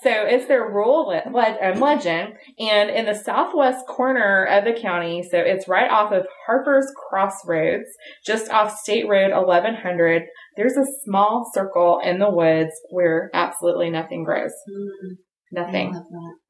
so 0.03 0.11
it's 0.11 0.47
their 0.47 0.69
rural 0.69 1.09
le- 1.09 1.31
le- 1.33 1.59
um, 1.73 1.81
legend. 1.81 2.35
And 2.61 2.89
in 2.89 3.05
the 3.05 3.15
southwest 3.15 3.87
corner 3.89 4.45
of 4.45 4.65
the 4.65 4.81
county, 4.81 5.25
so 5.29 5.39
it's 5.39 5.67
right 5.67 5.91
off 5.91 6.13
of 6.13 6.27
Harper's 6.47 6.93
Crossroads, 7.09 7.89
just 8.25 8.51
off 8.51 8.79
State 8.79 9.09
Road 9.09 9.33
1100, 9.33 10.23
there's 10.57 10.77
a 10.77 10.87
small 11.05 11.51
circle 11.55 12.01
in 12.05 12.19
the 12.19 12.31
woods 12.31 12.73
where 12.91 13.31
absolutely 13.35 13.91
nothing 13.91 14.25
grows. 14.25 14.53
Mm, 14.69 15.17
Nothing. 15.53 15.95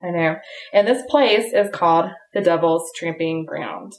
I. 0.02 0.06
I 0.06 0.10
know. 0.10 0.36
And 0.72 0.86
this 0.86 1.02
place 1.08 1.52
is 1.52 1.70
called 1.72 2.10
the 2.32 2.40
Devil's 2.40 2.90
Tramping 2.96 3.44
Ground. 3.44 3.92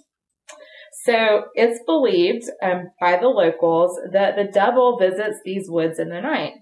So 1.04 1.46
it's 1.56 1.84
believed 1.86 2.46
um, 2.64 2.86
by 3.02 3.18
the 3.18 3.28
locals 3.28 4.00
that 4.14 4.38
the 4.38 4.46
devil 4.46 4.98
visits 4.98 5.40
these 5.44 5.66
woods 5.68 6.00
in 6.00 6.10
the 6.10 6.22
night. 6.22 6.54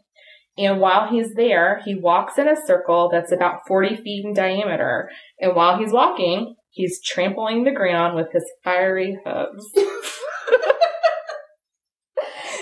And 0.58 0.80
while 0.80 1.08
he's 1.08 1.36
there, 1.36 1.82
he 1.86 1.95
walks 1.95 2.39
in 2.39 2.47
a 2.47 2.56
circle 2.65 3.10
that's 3.12 3.32
about 3.32 3.60
40 3.67 3.97
feet 3.97 4.25
in 4.25 4.34
diameter. 4.34 5.10
And 5.39 5.56
while 5.56 5.77
he's 5.77 5.93
walking, 5.93 6.56
he's 6.71 6.99
trampling 7.04 7.63
the 7.63 7.71
ground 7.71 8.15
with 8.15 8.32
his 8.34 8.43
fiery 8.63 9.19
hooves. 9.23 9.65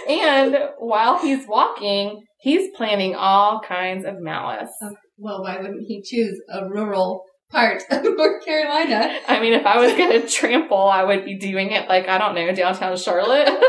and 0.09 0.57
while 0.79 1.19
he's 1.19 1.47
walking, 1.47 2.23
he's 2.39 2.75
planning 2.75 3.15
all 3.15 3.61
kinds 3.61 4.05
of 4.05 4.15
malice. 4.19 4.71
Well, 5.17 5.43
why 5.43 5.57
wouldn't 5.57 5.85
he 5.87 6.01
choose 6.01 6.41
a 6.51 6.67
rural 6.67 7.23
part 7.51 7.83
of 7.91 8.03
North 8.17 8.43
Carolina? 8.43 9.19
I 9.27 9.39
mean, 9.39 9.53
if 9.53 9.65
I 9.65 9.77
was 9.77 9.93
going 9.93 10.11
to 10.21 10.27
trample, 10.27 10.89
I 10.89 11.03
would 11.03 11.25
be 11.25 11.37
doing 11.37 11.71
it 11.71 11.87
like, 11.87 12.07
I 12.07 12.17
don't 12.17 12.33
know, 12.33 12.51
downtown 12.53 12.97
Charlotte. 12.97 13.47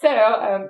so, 0.00 0.10
um, 0.10 0.68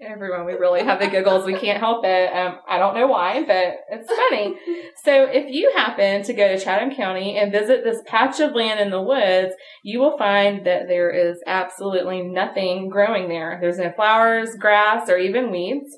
everyone, 0.00 0.44
we 0.44 0.52
really 0.52 0.82
have 0.82 1.00
the 1.00 1.08
giggles. 1.08 1.46
We 1.46 1.58
can't 1.58 1.78
help 1.78 2.04
it. 2.04 2.32
Um, 2.32 2.58
I 2.68 2.78
don't 2.78 2.94
know 2.94 3.06
why, 3.06 3.44
but 3.44 3.74
it's 3.90 4.12
funny. 4.12 4.56
So, 5.04 5.24
if 5.24 5.44
you 5.48 5.72
happen 5.76 6.24
to 6.24 6.32
go 6.32 6.48
to 6.48 6.58
Chatham 6.58 6.92
County 6.92 7.36
and 7.36 7.52
visit 7.52 7.84
this 7.84 8.00
patch 8.06 8.40
of 8.40 8.54
land 8.54 8.80
in 8.80 8.90
the 8.90 9.00
woods, 9.00 9.54
you 9.84 10.00
will 10.00 10.16
find 10.18 10.66
that 10.66 10.88
there 10.88 11.10
is 11.10 11.36
absolutely 11.46 12.22
nothing 12.22 12.88
growing 12.88 13.28
there. 13.28 13.58
There's 13.60 13.78
no 13.78 13.92
flowers, 13.94 14.56
grass, 14.58 15.08
or 15.08 15.18
even 15.18 15.52
weeds. 15.52 15.96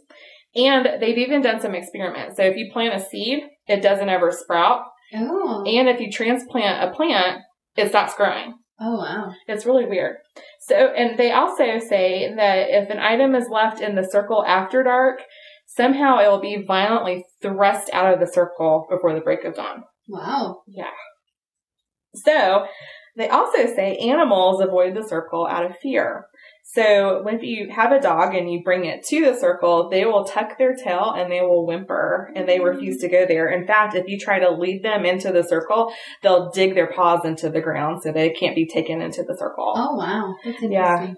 And 0.54 1.00
they've 1.00 1.16
even 1.16 1.40
done 1.40 1.60
some 1.60 1.74
experiments. 1.74 2.36
So, 2.36 2.42
if 2.42 2.56
you 2.56 2.70
plant 2.70 3.00
a 3.00 3.04
seed, 3.04 3.44
it 3.66 3.80
doesn't 3.80 4.08
ever 4.08 4.30
sprout. 4.30 4.82
Oh. 5.14 5.64
And 5.66 5.88
if 5.88 6.00
you 6.00 6.10
transplant 6.10 6.86
a 6.86 6.94
plant, 6.94 7.40
it 7.76 7.88
stops 7.88 8.14
growing. 8.14 8.54
Oh, 8.80 8.96
wow. 8.96 9.32
It's 9.46 9.66
really 9.66 9.86
weird. 9.86 10.16
So, 10.60 10.74
and 10.74 11.18
they 11.18 11.32
also 11.32 11.78
say 11.78 12.32
that 12.34 12.68
if 12.70 12.90
an 12.90 12.98
item 12.98 13.34
is 13.34 13.48
left 13.50 13.80
in 13.80 13.94
the 13.94 14.08
circle 14.08 14.44
after 14.46 14.82
dark, 14.82 15.22
somehow 15.66 16.18
it 16.18 16.28
will 16.28 16.40
be 16.40 16.64
violently 16.66 17.24
thrust 17.42 17.90
out 17.92 18.12
of 18.12 18.20
the 18.20 18.32
circle 18.32 18.86
before 18.90 19.14
the 19.14 19.20
break 19.20 19.44
of 19.44 19.54
dawn. 19.54 19.84
Wow. 20.08 20.62
Yeah. 20.66 20.90
So, 22.14 22.66
they 23.16 23.28
also 23.28 23.66
say 23.66 23.96
animals 23.96 24.62
avoid 24.62 24.94
the 24.94 25.06
circle 25.06 25.46
out 25.46 25.64
of 25.64 25.76
fear. 25.82 26.26
So, 26.70 27.22
when 27.22 27.40
you 27.40 27.70
have 27.70 27.92
a 27.92 28.00
dog 28.00 28.34
and 28.34 28.52
you 28.52 28.62
bring 28.62 28.84
it 28.84 29.02
to 29.06 29.24
the 29.24 29.34
circle, 29.38 29.88
they 29.88 30.04
will 30.04 30.24
tuck 30.24 30.58
their 30.58 30.74
tail 30.76 31.14
and 31.16 31.32
they 31.32 31.40
will 31.40 31.66
whimper 31.66 32.30
and 32.36 32.46
they 32.46 32.60
refuse 32.60 32.98
to 32.98 33.08
go 33.08 33.24
there. 33.26 33.48
In 33.48 33.66
fact, 33.66 33.94
if 33.94 34.06
you 34.06 34.18
try 34.18 34.38
to 34.38 34.50
lead 34.50 34.82
them 34.82 35.06
into 35.06 35.32
the 35.32 35.42
circle, 35.42 35.90
they'll 36.22 36.50
dig 36.50 36.74
their 36.74 36.92
paws 36.92 37.24
into 37.24 37.48
the 37.48 37.62
ground 37.62 38.02
so 38.02 38.12
they 38.12 38.30
can't 38.30 38.54
be 38.54 38.66
taken 38.66 39.00
into 39.00 39.22
the 39.22 39.34
circle. 39.38 39.72
Oh, 39.76 39.96
wow. 39.96 40.34
That's 40.44 40.62
Yeah. 40.62 41.14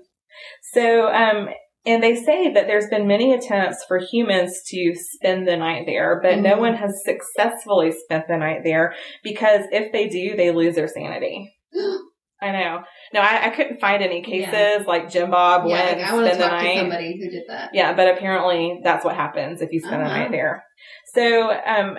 So, 0.72 1.08
um, 1.08 1.48
and 1.84 2.00
they 2.00 2.14
say 2.14 2.52
that 2.52 2.68
there's 2.68 2.88
been 2.88 3.08
many 3.08 3.32
attempts 3.32 3.84
for 3.88 3.98
humans 3.98 4.62
to 4.68 4.94
spend 4.94 5.48
the 5.48 5.56
night 5.56 5.84
there, 5.84 6.20
but 6.22 6.38
no 6.38 6.54
Mhm. 6.54 6.60
one 6.60 6.74
has 6.74 7.02
successfully 7.04 7.90
spent 7.90 8.28
the 8.28 8.36
night 8.36 8.60
there 8.62 8.94
because 9.24 9.62
if 9.72 9.90
they 9.90 10.06
do, 10.06 10.36
they 10.36 10.52
lose 10.52 10.76
their 10.76 10.86
sanity. 10.88 11.52
I 12.42 12.52
know. 12.52 12.82
No, 13.12 13.20
I, 13.20 13.46
I 13.46 13.50
couldn't 13.50 13.80
find 13.80 14.02
any 14.02 14.22
cases 14.22 14.52
Yeah. 14.52 14.84
like 14.86 15.10
Jim 15.10 15.30
Bob 15.30 15.66
yeah, 15.66 15.84
went 15.84 15.98
like, 15.98 16.06
I 16.06 16.26
spend 16.26 16.40
the 16.40 16.46
night. 16.48 16.78
somebody 16.78 17.18
who 17.18 17.30
did 17.30 17.42
that. 17.48 17.70
Yeah, 17.72 17.92
but 17.94 18.08
apparently 18.08 18.80
that's 18.84 19.04
what 19.04 19.16
happens 19.16 19.60
if 19.62 19.72
you 19.72 19.80
spend 19.80 20.02
Oh, 20.02 20.08
the 20.08 20.14
night 20.14 20.30
there. 20.30 20.64
So, 21.12 21.50
um, 21.50 21.98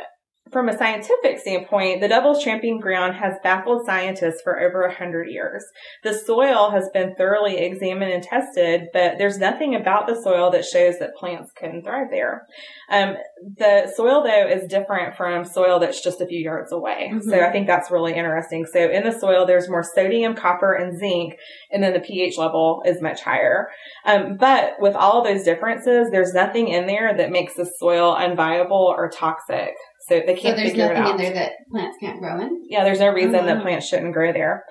from 0.51 0.69
a 0.69 0.77
scientific 0.77 1.39
standpoint, 1.39 2.01
the 2.01 2.07
Devil's 2.07 2.43
Tramping 2.43 2.79
Ground 2.79 3.15
has 3.15 3.35
baffled 3.43 3.85
scientists 3.85 4.41
for 4.43 4.59
over 4.59 4.83
a 4.83 4.93
hundred 4.93 5.29
years. 5.29 5.63
The 6.03 6.13
soil 6.13 6.71
has 6.71 6.89
been 6.93 7.15
thoroughly 7.15 7.57
examined 7.57 8.11
and 8.11 8.23
tested, 8.23 8.89
but 8.93 9.17
there's 9.17 9.37
nothing 9.37 9.75
about 9.75 10.07
the 10.07 10.21
soil 10.21 10.51
that 10.51 10.65
shows 10.65 10.99
that 10.99 11.15
plants 11.15 11.51
can 11.55 11.81
thrive 11.83 12.07
there. 12.11 12.47
Um, 12.89 13.15
the 13.57 13.91
soil 13.95 14.23
though 14.23 14.47
is 14.47 14.67
different 14.67 15.15
from 15.15 15.45
soil 15.45 15.79
that's 15.79 16.03
just 16.03 16.21
a 16.21 16.27
few 16.27 16.39
yards 16.39 16.71
away. 16.71 17.11
So 17.21 17.39
I 17.39 17.51
think 17.51 17.67
that's 17.67 17.91
really 17.91 18.13
interesting. 18.13 18.65
So 18.65 18.89
in 18.89 19.03
the 19.03 19.17
soil, 19.17 19.45
there's 19.45 19.69
more 19.69 19.83
sodium, 19.83 20.35
copper, 20.35 20.73
and 20.73 20.97
zinc, 20.99 21.35
and 21.71 21.81
then 21.81 21.93
the 21.93 21.99
pH 21.99 22.37
level 22.37 22.83
is 22.85 23.01
much 23.01 23.21
higher. 23.21 23.69
Um, 24.05 24.37
but 24.37 24.73
with 24.79 24.95
all 24.95 25.19
of 25.19 25.25
those 25.25 25.43
differences, 25.43 26.09
there's 26.11 26.33
nothing 26.33 26.67
in 26.67 26.87
there 26.87 27.15
that 27.15 27.31
makes 27.31 27.55
the 27.55 27.69
soil 27.79 28.15
unviable 28.15 28.71
or 28.71 29.09
toxic. 29.09 29.73
So 30.07 30.19
they 30.25 30.35
can't 30.35 30.57
there's 30.57 30.69
figure 30.71 30.87
nothing 30.93 31.03
out. 31.03 31.11
in 31.11 31.17
there 31.17 31.33
that 31.33 31.51
plants 31.71 31.97
can't 31.99 32.19
grow 32.19 32.39
in. 32.41 32.63
Yeah, 32.69 32.83
there's 32.83 32.99
no 32.99 33.09
reason 33.09 33.33
that 33.45 33.57
Oh. 33.57 33.61
plants 33.61 33.87
shouldn't 33.87 34.13
grow 34.13 34.33
there. 34.33 34.63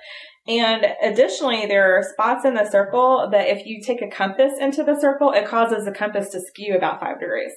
And 0.49 0.85
additionally, 1.03 1.67
there 1.67 1.97
are 1.99 2.03
spots 2.03 2.45
in 2.45 2.55
the 2.55 2.69
circle 2.69 3.29
that 3.31 3.49
if 3.49 3.67
you 3.67 3.81
take 3.85 4.03
a 4.03 4.09
compass 4.09 4.53
into 4.61 4.83
the 4.83 4.99
circle, 5.01 5.31
it 5.33 5.47
causes 5.47 5.85
the 5.85 5.93
compass 5.93 6.31
to 6.31 6.41
skew 6.41 6.75
about 6.77 6.99
five 7.01 7.21
degrees. 7.21 7.53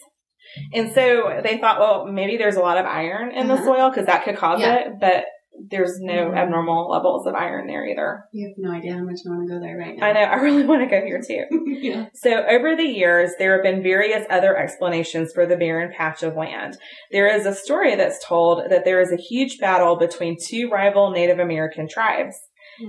And 0.74 0.92
so 0.94 1.40
they 1.44 1.58
thought, 1.58 1.80
well, 1.80 2.06
maybe 2.06 2.38
there's 2.38 2.58
a 2.58 2.62
lot 2.62 2.78
of 2.78 2.86
iron 2.86 3.32
in 3.32 3.48
the 3.48 3.56
Uh-huh. 3.56 3.64
soil 3.66 3.90
because 3.90 4.06
that 4.06 4.24
could 4.24 4.36
cause 4.38 4.60
Yeah. 4.60 4.76
it, 4.76 4.88
but 5.00 5.26
there's 5.70 6.00
no 6.02 6.30
Mhm. 6.32 6.38
abnormal 6.38 6.89
levels 6.89 7.26
of 7.28 7.36
iron 7.36 7.68
there 7.68 7.86
either. 7.86 8.26
You 8.32 8.48
have 8.50 8.58
no 8.58 8.72
idea 8.78 8.94
how 8.94 9.04
much 9.04 9.20
I 9.26 9.30
want 9.30 9.48
to 9.48 9.54
go 9.54 9.60
there 9.60 9.78
right 9.78 9.96
now. 9.98 10.06
I 10.08 10.12
know, 10.13 10.20
I 10.22 10.36
really 10.36 10.66
want 10.66 10.82
to 10.82 10.88
go 11.00 11.06
here 11.06 11.22
too. 11.26 11.44
yeah. 11.82 12.06
So 12.13 12.44
over 12.46 12.76
the 12.76 12.84
years, 12.84 13.32
there 13.39 13.54
have 13.54 13.63
been 13.63 13.82
various 13.84 14.26
other 14.30 14.58
explanations 14.58 15.32
for 15.34 15.46
the 15.46 15.56
barren 15.58 15.92
patch 15.96 16.24
of 16.24 16.36
land. 16.36 16.78
There 17.12 17.28
is 17.28 17.46
a 17.46 17.54
story 17.54 17.96
that's 17.96 18.24
told 18.26 18.70
that 18.70 18.86
there 18.86 19.00
is 19.00 19.12
a 19.12 19.18
huge 19.18 19.60
battle 19.60 19.96
between 19.98 20.38
two 20.44 20.70
rival 20.70 21.12
Native 21.12 21.39
American 21.39 21.88
tribes. 21.88 22.36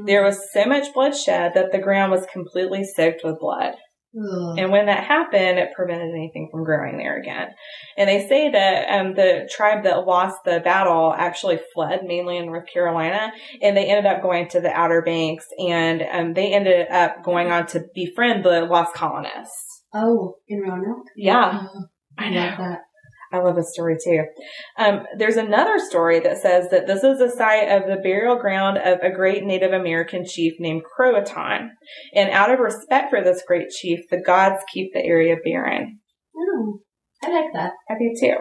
There 0.06 0.24
was 0.24 0.50
so 0.52 0.64
much 0.64 0.92
bloodshed 0.94 1.52
that 1.54 1.70
the 1.70 1.78
ground 1.78 2.10
was 2.10 2.24
completely 2.32 2.84
soaked 2.84 3.20
with 3.22 3.38
blood. 3.38 3.74
Ugh. 4.16 4.58
And 4.58 4.70
when 4.70 4.86
that 4.86 5.04
happened, 5.04 5.58
it 5.58 5.72
prevented 5.74 6.10
anything 6.14 6.48
from 6.50 6.64
growing 6.64 6.98
there 6.98 7.18
again. 7.18 7.48
And 7.96 8.08
they 8.08 8.26
say 8.28 8.50
that 8.50 8.88
um, 8.88 9.14
the 9.14 9.48
tribe 9.50 9.84
that 9.84 10.06
lost 10.06 10.36
the 10.44 10.60
battle 10.60 11.12
actually 11.16 11.58
fled 11.74 12.00
mainly 12.04 12.36
in 12.36 12.46
North 12.46 12.68
Carolina, 12.72 13.32
and 13.60 13.76
they 13.76 13.86
ended 13.86 14.06
up 14.06 14.22
going 14.22 14.48
to 14.50 14.60
the 14.60 14.70
Outer 14.70 15.02
Banks, 15.02 15.46
and 15.58 16.02
um, 16.02 16.34
they 16.34 16.52
ended 16.54 16.86
up 16.90 17.24
going 17.24 17.50
on 17.50 17.66
to 17.68 17.84
befriend 17.94 18.44
the 18.44 18.62
lost 18.62 18.94
colonists. 18.94 19.82
Oh, 19.92 20.36
in 20.48 20.60
Roanoke. 20.60 21.06
Yeah, 21.16 21.62
Oh, 21.74 21.84
I 22.18 22.24
I 22.26 22.30
know. 22.30 22.40
love 22.40 22.58
that. 22.58 22.78
I 23.34 23.40
love 23.40 23.56
this 23.56 23.72
story 23.72 23.96
too. 24.02 24.24
Um, 24.78 25.06
there's 25.18 25.36
another 25.36 25.78
story 25.78 26.20
that 26.20 26.38
says 26.38 26.70
that 26.70 26.86
this 26.86 27.02
is 27.02 27.18
the 27.18 27.30
site 27.30 27.68
of 27.68 27.88
the 27.88 28.00
burial 28.02 28.36
ground 28.36 28.78
of 28.78 28.98
a 29.02 29.14
great 29.14 29.44
Native 29.44 29.72
American 29.72 30.24
chief 30.24 30.54
named 30.58 30.82
Croatan. 30.84 31.70
And 32.14 32.30
out 32.30 32.52
of 32.52 32.60
respect 32.60 33.10
for 33.10 33.22
this 33.22 33.42
great 33.46 33.70
chief, 33.70 34.00
the 34.10 34.20
gods 34.20 34.62
keep 34.72 34.92
the 34.92 35.04
area 35.04 35.36
barren. 35.44 36.00
Oh, 36.36 36.80
I 37.22 37.30
like 37.30 37.52
that. 37.54 37.72
I 37.90 37.94
do 37.98 38.14
too. 38.18 38.36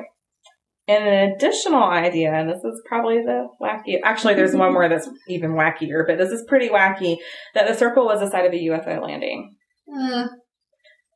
And 0.87 1.07
an 1.07 1.31
additional 1.31 1.83
idea, 1.83 2.33
and 2.33 2.49
this 2.49 2.61
is 2.63 2.81
probably 2.85 3.19
the 3.19 3.47
wacky, 3.61 3.99
actually 4.03 4.33
there's 4.33 4.53
one 4.53 4.73
more 4.73 4.89
that's 4.89 5.09
even 5.29 5.51
wackier, 5.51 6.05
but 6.05 6.17
this 6.17 6.29
is 6.29 6.43
pretty 6.45 6.67
wacky, 6.67 7.17
that 7.53 7.67
the 7.67 7.73
circle 7.73 8.05
was 8.05 8.19
the 8.19 8.29
site 8.29 8.45
of 8.45 8.51
a 8.51 8.57
UFO 8.57 9.01
landing. 9.01 9.55
Uh, 9.93 10.27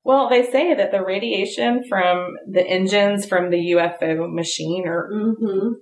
Well, 0.08 0.30
they 0.30 0.50
say 0.50 0.74
that 0.74 0.92
the 0.92 1.04
radiation 1.04 1.84
from 1.90 2.36
the 2.50 2.66
engines 2.66 3.26
from 3.26 3.50
the 3.50 3.74
UFO 3.76 4.34
machine 4.34 4.88
or 4.88 5.10
mm-hmm. 5.14 5.74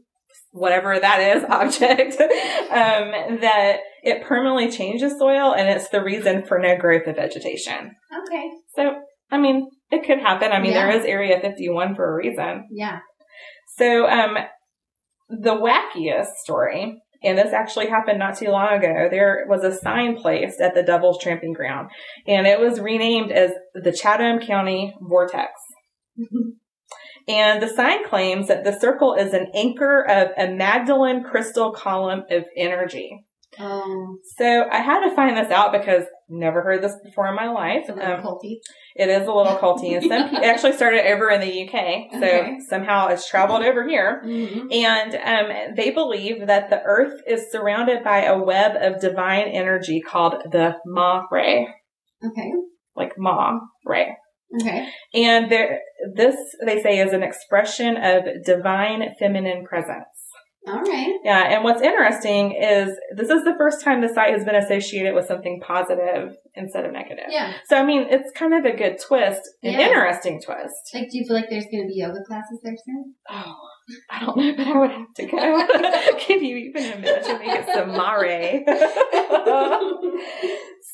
whatever 0.50 1.00
that 1.00 1.20
is 1.38 1.44
object 1.50 2.20
um, 2.20 3.40
that 3.42 3.82
it 4.02 4.24
permanently 4.24 4.72
changes 4.72 5.20
soil 5.20 5.54
and 5.54 5.70
it's 5.70 5.90
the 5.90 6.02
reason 6.04 6.44
for 6.44 6.58
no 6.58 6.76
growth 6.76 7.06
of 7.06 7.18
vegetation 7.18 7.92
Okay. 8.26 8.50
so 8.76 8.96
i 9.32 9.38
mean 9.38 9.68
it 9.92 10.06
could 10.06 10.20
happen 10.20 10.52
i 10.52 10.60
mean 10.60 10.72
Yeah. 10.72 10.88
there 10.88 11.00
is 11.00 11.06
area 11.06 11.40
51 11.40 11.96
for 11.96 12.12
a 12.12 12.16
reason 12.16 12.68
Yeah. 12.72 13.00
so 13.78 14.08
um, 14.08 14.38
the 15.30 15.56
wackiest 15.56 16.34
story 16.44 17.02
and 17.26 17.38
this 17.38 17.54
actually 17.54 17.88
happened 17.88 18.20
not 18.20 18.38
too 18.38 18.50
long 18.50 18.74
ago. 18.74 19.08
There 19.10 19.46
was 19.50 19.64
a 19.64 19.78
sign 19.78 20.16
placed 20.16 20.62
at 20.62 20.76
the 20.76 20.84
Devil's 20.84 21.22
Tramping 21.22 21.54
Ground, 21.54 21.90
and 22.28 22.48
it 22.48 22.60
was 22.60 22.80
renamed 22.80 23.32
as 23.32 23.52
the 23.74 23.92
Chatham 23.92 24.40
County 24.40 24.96
Vortex. 25.02 25.52
And 27.28 27.62
the 27.62 27.68
sign 27.68 28.08
claims 28.08 28.48
that 28.50 28.64
the 28.64 28.80
circle 28.80 29.16
is 29.16 29.34
an 29.34 29.48
anchor 29.56 30.04
of 30.08 30.30
a 30.38 30.54
Magdalene 30.54 31.24
crystal 31.24 31.72
column 31.72 32.24
of 32.30 32.44
energy. 32.56 33.26
Oh, 33.60 34.18
So 34.38 34.66
I 34.70 34.78
had 34.78 35.08
to 35.08 35.16
find 35.16 35.36
this 35.36 35.52
out 35.52 35.72
because 35.72 36.04
never 36.30 36.62
heard 36.64 36.82
this 36.82 36.96
before 37.04 37.28
in 37.28 37.36
my 37.36 37.48
life. 37.50 37.82
it's 37.88 37.90
a 37.90 37.94
little 37.94 38.16
Um, 38.16 38.22
culty. 38.24 38.58
it 38.96 39.10
is 39.10 39.28
a 39.28 39.32
little 39.32 39.58
culty, 39.58 39.96
and 39.96 40.04
some 40.04 40.36
actually 40.44 40.74
started 40.74 41.06
over 41.08 41.30
in 41.30 41.42
the 41.42 41.64
UK. 41.68 42.12
So 42.12 42.18
Okay. 42.18 42.58
somehow 42.68 43.08
it's 43.08 43.30
traveled 43.30 43.64
over 43.64 43.88
here. 43.88 44.22
Mm-hmm. 44.26 44.68
And 44.72 45.16
um, 45.16 45.76
they 45.76 45.92
believe 45.92 46.48
that 46.48 46.70
the 46.70 46.82
Earth 46.84 47.22
is 47.28 47.52
surrounded 47.52 48.04
by 48.04 48.24
a 48.24 48.38
web 48.38 48.76
of 48.76 49.00
divine 49.02 49.48
energy 49.48 50.02
called 50.02 50.36
the 50.52 50.76
Ma 50.86 51.24
Ray, 51.32 51.68
Okay. 52.26 52.52
like 52.96 53.14
Ma 53.18 53.60
Ray. 53.86 54.16
Okay. 54.62 54.88
And 55.14 55.52
there, 55.52 55.80
this, 56.16 56.36
they 56.66 56.82
say, 56.82 57.00
is 57.00 57.12
an 57.14 57.24
expression 57.24 57.98
of 57.98 58.24
divine 58.46 59.04
feminine 59.20 59.66
presence. 59.66 60.06
All 60.68 60.82
right. 60.82 61.16
Yeah, 61.24 61.54
and 61.54 61.64
what's 61.64 61.82
interesting 61.82 62.54
is 62.54 62.90
this 63.16 63.30
is 63.30 63.44
the 63.44 63.54
first 63.58 63.84
time 63.84 64.02
the 64.02 64.10
site 64.10 64.34
has 64.34 64.44
been 64.44 64.56
associated 64.56 65.14
with 65.14 65.26
something 65.28 65.62
positive 65.66 66.36
instead 66.56 66.86
of 66.86 66.92
negative. 66.94 67.26
Yeah. 67.30 67.54
So, 67.66 67.78
I 67.78 67.86
mean, 67.86 68.08
it's 68.10 68.32
kind 68.32 68.54
of 68.54 68.66
a 68.66 68.76
good 68.76 68.98
twist, 69.00 69.42
an 69.64 69.74
Yeah. 69.74 69.82
interesting 69.88 70.42
twist. 70.42 70.74
Like, 70.94 71.10
do 71.12 71.18
you 71.18 71.26
feel 71.26 71.36
like 71.36 71.50
there's 71.50 71.66
going 71.72 71.84
to 71.84 71.88
be 71.88 71.96
yoga 72.00 72.20
classes 72.28 72.60
there 72.64 72.76
soon? 72.84 73.14
Oh, 73.30 73.56
I 74.10 74.20
don't 74.26 74.38
know, 74.38 74.54
but 74.58 74.68
I 74.68 74.78
would 74.80 74.92
have 74.92 75.14
to 75.16 75.26
go. 75.28 76.18
Can 76.20 76.44
you 76.44 76.58
even 76.58 76.84
imagine 76.84 77.40
me 77.40 77.46
get 77.46 77.68
some 77.74 77.92
mare? 77.92 78.64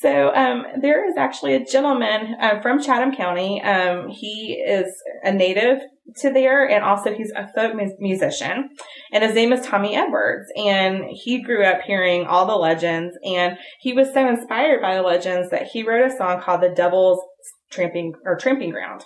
So, 0.02 0.34
um, 0.34 0.66
there 0.82 1.08
is 1.08 1.16
actually 1.16 1.54
a 1.54 1.64
gentleman 1.64 2.36
um, 2.42 2.62
from 2.62 2.82
Chatham 2.82 3.16
County. 3.16 3.62
Um, 3.62 4.10
he 4.10 4.54
is 4.54 4.92
a 5.24 5.32
native 5.32 5.80
to 6.18 6.32
there, 6.32 6.68
and 6.68 6.84
also 6.84 7.14
he's 7.14 7.32
a 7.36 7.48
folk 7.54 7.76
mu- 7.76 7.96
musician, 8.00 8.70
and 9.14 9.24
his 9.24 9.36
name 9.36 9.54
is 9.54 9.66
Tommy 9.66 9.96
Edwards. 9.96 10.46
And 10.58 11.04
he 11.12 11.44
grew 11.44 11.64
up 11.64 11.82
hearing 11.82 12.26
all 12.26 12.48
the 12.48 12.56
legends, 12.56 13.16
and 13.24 13.58
he 13.80 13.94
was 13.94 14.12
so 14.12 14.28
inspired 14.28 14.82
by 14.82 14.96
the 14.96 15.04
legends 15.04 15.52
that 15.52 15.68
he 15.68 15.84
wrote 15.84 16.12
a 16.12 16.18
song 16.18 16.42
called 16.42 16.62
"The 16.62 16.70
Devil's 16.70 17.20
Tramping" 17.72 18.14
or 18.26 18.38
"Tramping 18.38 18.72
Ground." 18.72 19.06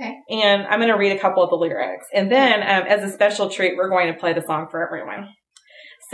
Okay. 0.00 0.14
and 0.30 0.66
I'm 0.66 0.78
going 0.78 0.92
to 0.92 0.98
read 0.98 1.16
a 1.16 1.18
couple 1.18 1.42
of 1.42 1.50
the 1.50 1.56
lyrics. 1.56 2.06
And 2.14 2.30
then, 2.30 2.60
um, 2.62 2.86
as 2.86 3.02
a 3.02 3.12
special 3.12 3.48
treat, 3.48 3.76
we're 3.76 3.88
going 3.88 4.12
to 4.12 4.18
play 4.18 4.32
the 4.32 4.42
song 4.42 4.68
for 4.70 4.86
everyone. 4.86 5.28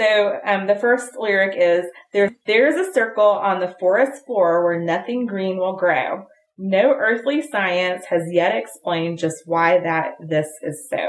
So, 0.00 0.38
um, 0.46 0.66
the 0.66 0.76
first 0.76 1.10
lyric 1.18 1.54
is, 1.58 1.84
there, 2.14 2.30
there's 2.46 2.74
a 2.76 2.90
circle 2.92 3.26
on 3.26 3.60
the 3.60 3.74
forest 3.78 4.24
floor 4.26 4.64
where 4.64 4.80
nothing 4.80 5.26
green 5.26 5.58
will 5.58 5.76
grow. 5.76 6.24
No 6.56 6.94
earthly 6.94 7.42
science 7.42 8.06
has 8.08 8.22
yet 8.30 8.54
explained 8.56 9.18
just 9.18 9.36
why 9.44 9.78
that 9.80 10.12
this 10.26 10.48
is 10.62 10.86
so. 10.90 11.08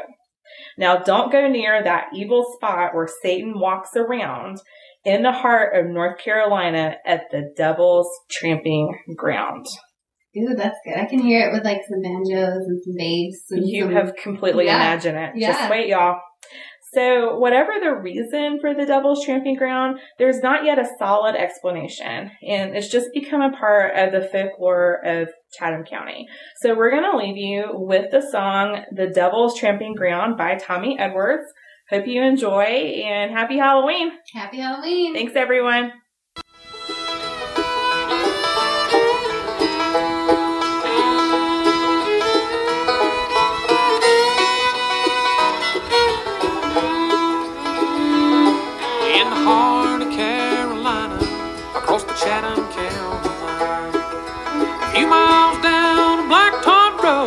Now, 0.77 0.97
don't 0.97 1.32
go 1.32 1.47
near 1.47 1.82
that 1.82 2.08
evil 2.13 2.45
spot 2.56 2.93
where 2.93 3.08
Satan 3.21 3.54
walks 3.60 3.91
around 3.95 4.58
in 5.06 5.23
the 5.23 5.32
heart 5.32 5.73
of 5.75 5.89
North 5.91 6.19
Carolina 6.19 6.97
at 7.06 7.21
the 7.32 7.51
devil's 7.56 8.10
tramping 8.30 8.93
ground. 9.15 9.65
Ooh, 10.38 10.54
that's 10.56 10.77
good. 10.86 10.97
I 10.97 11.06
can 11.06 11.19
hear 11.19 11.49
it 11.49 11.54
with 11.54 11.63
like 11.65 11.82
some 11.89 12.01
banjos 12.01 12.65
and 12.65 12.82
some 12.84 12.93
bass. 12.97 13.43
And 13.51 13.67
You 13.67 13.84
some- 13.86 13.93
have 13.93 14.15
completely 14.15 14.65
Yeah. 14.65 14.75
imagined 14.77 15.17
it. 15.17 15.32
Yeah. 15.36 15.54
Just 15.54 15.69
wait, 15.69 15.88
y'all. 15.88 16.19
So, 16.93 17.38
whatever 17.38 17.71
the 17.82 17.95
reason 17.95 18.60
for 18.60 18.73
the 18.73 18.86
Devil's 18.86 19.23
Tramping 19.23 19.56
Ground, 19.56 19.99
there's 20.17 20.41
not 20.41 20.65
yet 20.65 20.77
a 20.77 20.89
solid 20.99 21.36
explanation, 21.36 22.32
and 22.45 22.75
it's 22.75 22.89
just 22.89 23.13
become 23.13 23.41
a 23.41 23.56
part 23.56 23.95
of 23.95 24.12
the 24.12 24.27
folklore 24.27 24.99
of 25.06 25.30
Chatham 25.54 25.86
County. 25.86 26.27
So, 26.58 26.75
we're 26.75 26.91
going 26.91 27.10
to 27.10 27.17
leave 27.17 27.38
you 27.38 27.69
with 27.71 28.12
the 28.12 28.21
song 28.21 28.84
The 28.91 29.08
Devil's 29.08 29.58
Tramping 29.58 29.95
Ground 29.95 30.38
by 30.38 30.56
Tommy 30.56 30.97
Edwards. 30.99 31.45
Hope 31.89 32.08
you 32.08 32.23
enjoy, 32.23 32.63
and 32.63 33.32
happy 33.32 33.58
Halloween. 33.58 34.12
Happy 34.34 34.58
Halloween. 34.58 35.13
Thanks, 35.13 35.36
everyone. 35.36 35.93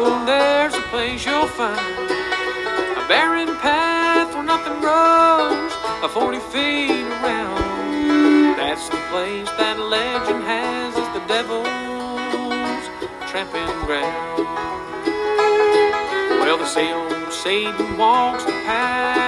There's 0.04 0.74
a 0.74 0.82
place 0.92 1.24
you'll 1.24 1.46
find 1.46 1.78
a 1.78 3.08
barren 3.08 3.56
path 3.56 4.34
where 4.34 4.44
nothing 4.44 4.78
grows, 4.80 5.72
a 6.02 6.08
40 6.08 6.40
feet 6.52 7.06
around. 7.06 8.56
That's 8.58 8.86
the 8.90 9.00
place 9.10 9.48
that 9.56 9.78
legend 9.78 10.44
has 10.44 10.94
as 10.94 11.08
the 11.16 11.24
devil's 11.26 12.84
tramping 13.30 13.64
ground. 13.86 14.44
Well, 16.40 16.66
say 16.66 16.92
old 16.92 17.32
Satan 17.32 17.96
walks 17.96 18.44
the 18.44 18.52
path 18.68 19.23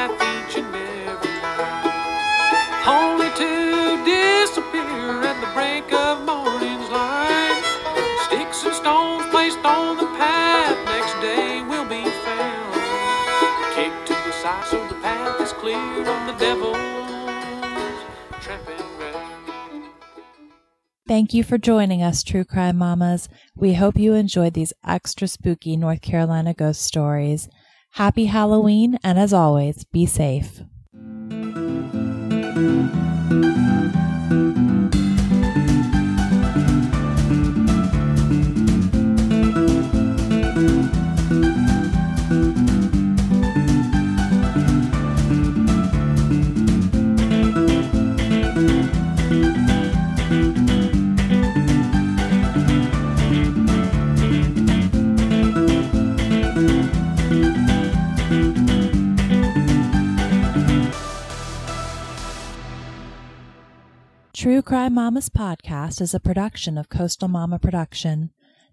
Thank 21.09 21.35
you 21.35 21.43
for 21.43 21.59
joining 21.59 22.03
us, 22.03 22.23
True 22.23 22.45
Crime 22.45 22.79
Mamas. 22.79 23.29
We 23.57 23.75
hope 23.75 23.97
you 23.97 24.15
enjoyed 24.15 24.55
these 24.55 24.73
extra 24.87 25.27
spooky 25.27 25.77
North 25.77 26.03
Carolina 26.03 26.55
ghost 26.55 26.83
stories. 26.83 27.49
Happy 27.93 28.27
Halloween, 28.27 28.99
and 29.03 29.19
as 29.19 29.33
always, 29.33 29.85
be 29.85 30.07
safe. 30.07 30.63
True 64.47 64.63
Crime 64.63 64.95
Mamas 64.95 65.29
podcast 65.29 66.01
is 66.01 66.15
a 66.15 66.21
production 66.21 66.79
of 66.79 66.89
Coastal 66.89 67.27
Mama 67.27 67.59
Production. 67.59 68.31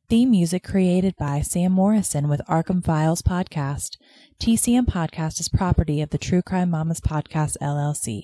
Theme 0.07 0.29
music 0.29 0.63
created 0.63 1.15
by 1.15 1.41
Sam 1.41 1.71
Morrison 1.71 2.29
with 2.29 2.41
Arkham 2.47 2.85
Files 2.85 3.23
Podcast. 3.23 3.97
TCM 4.39 4.85
Podcast 4.85 5.39
is 5.39 5.49
property 5.49 5.99
of 5.99 6.11
the 6.11 6.19
True 6.19 6.43
Crime 6.43 6.69
Mamas 6.69 7.01
Podcast 7.01 7.57
LLC. 7.59 8.21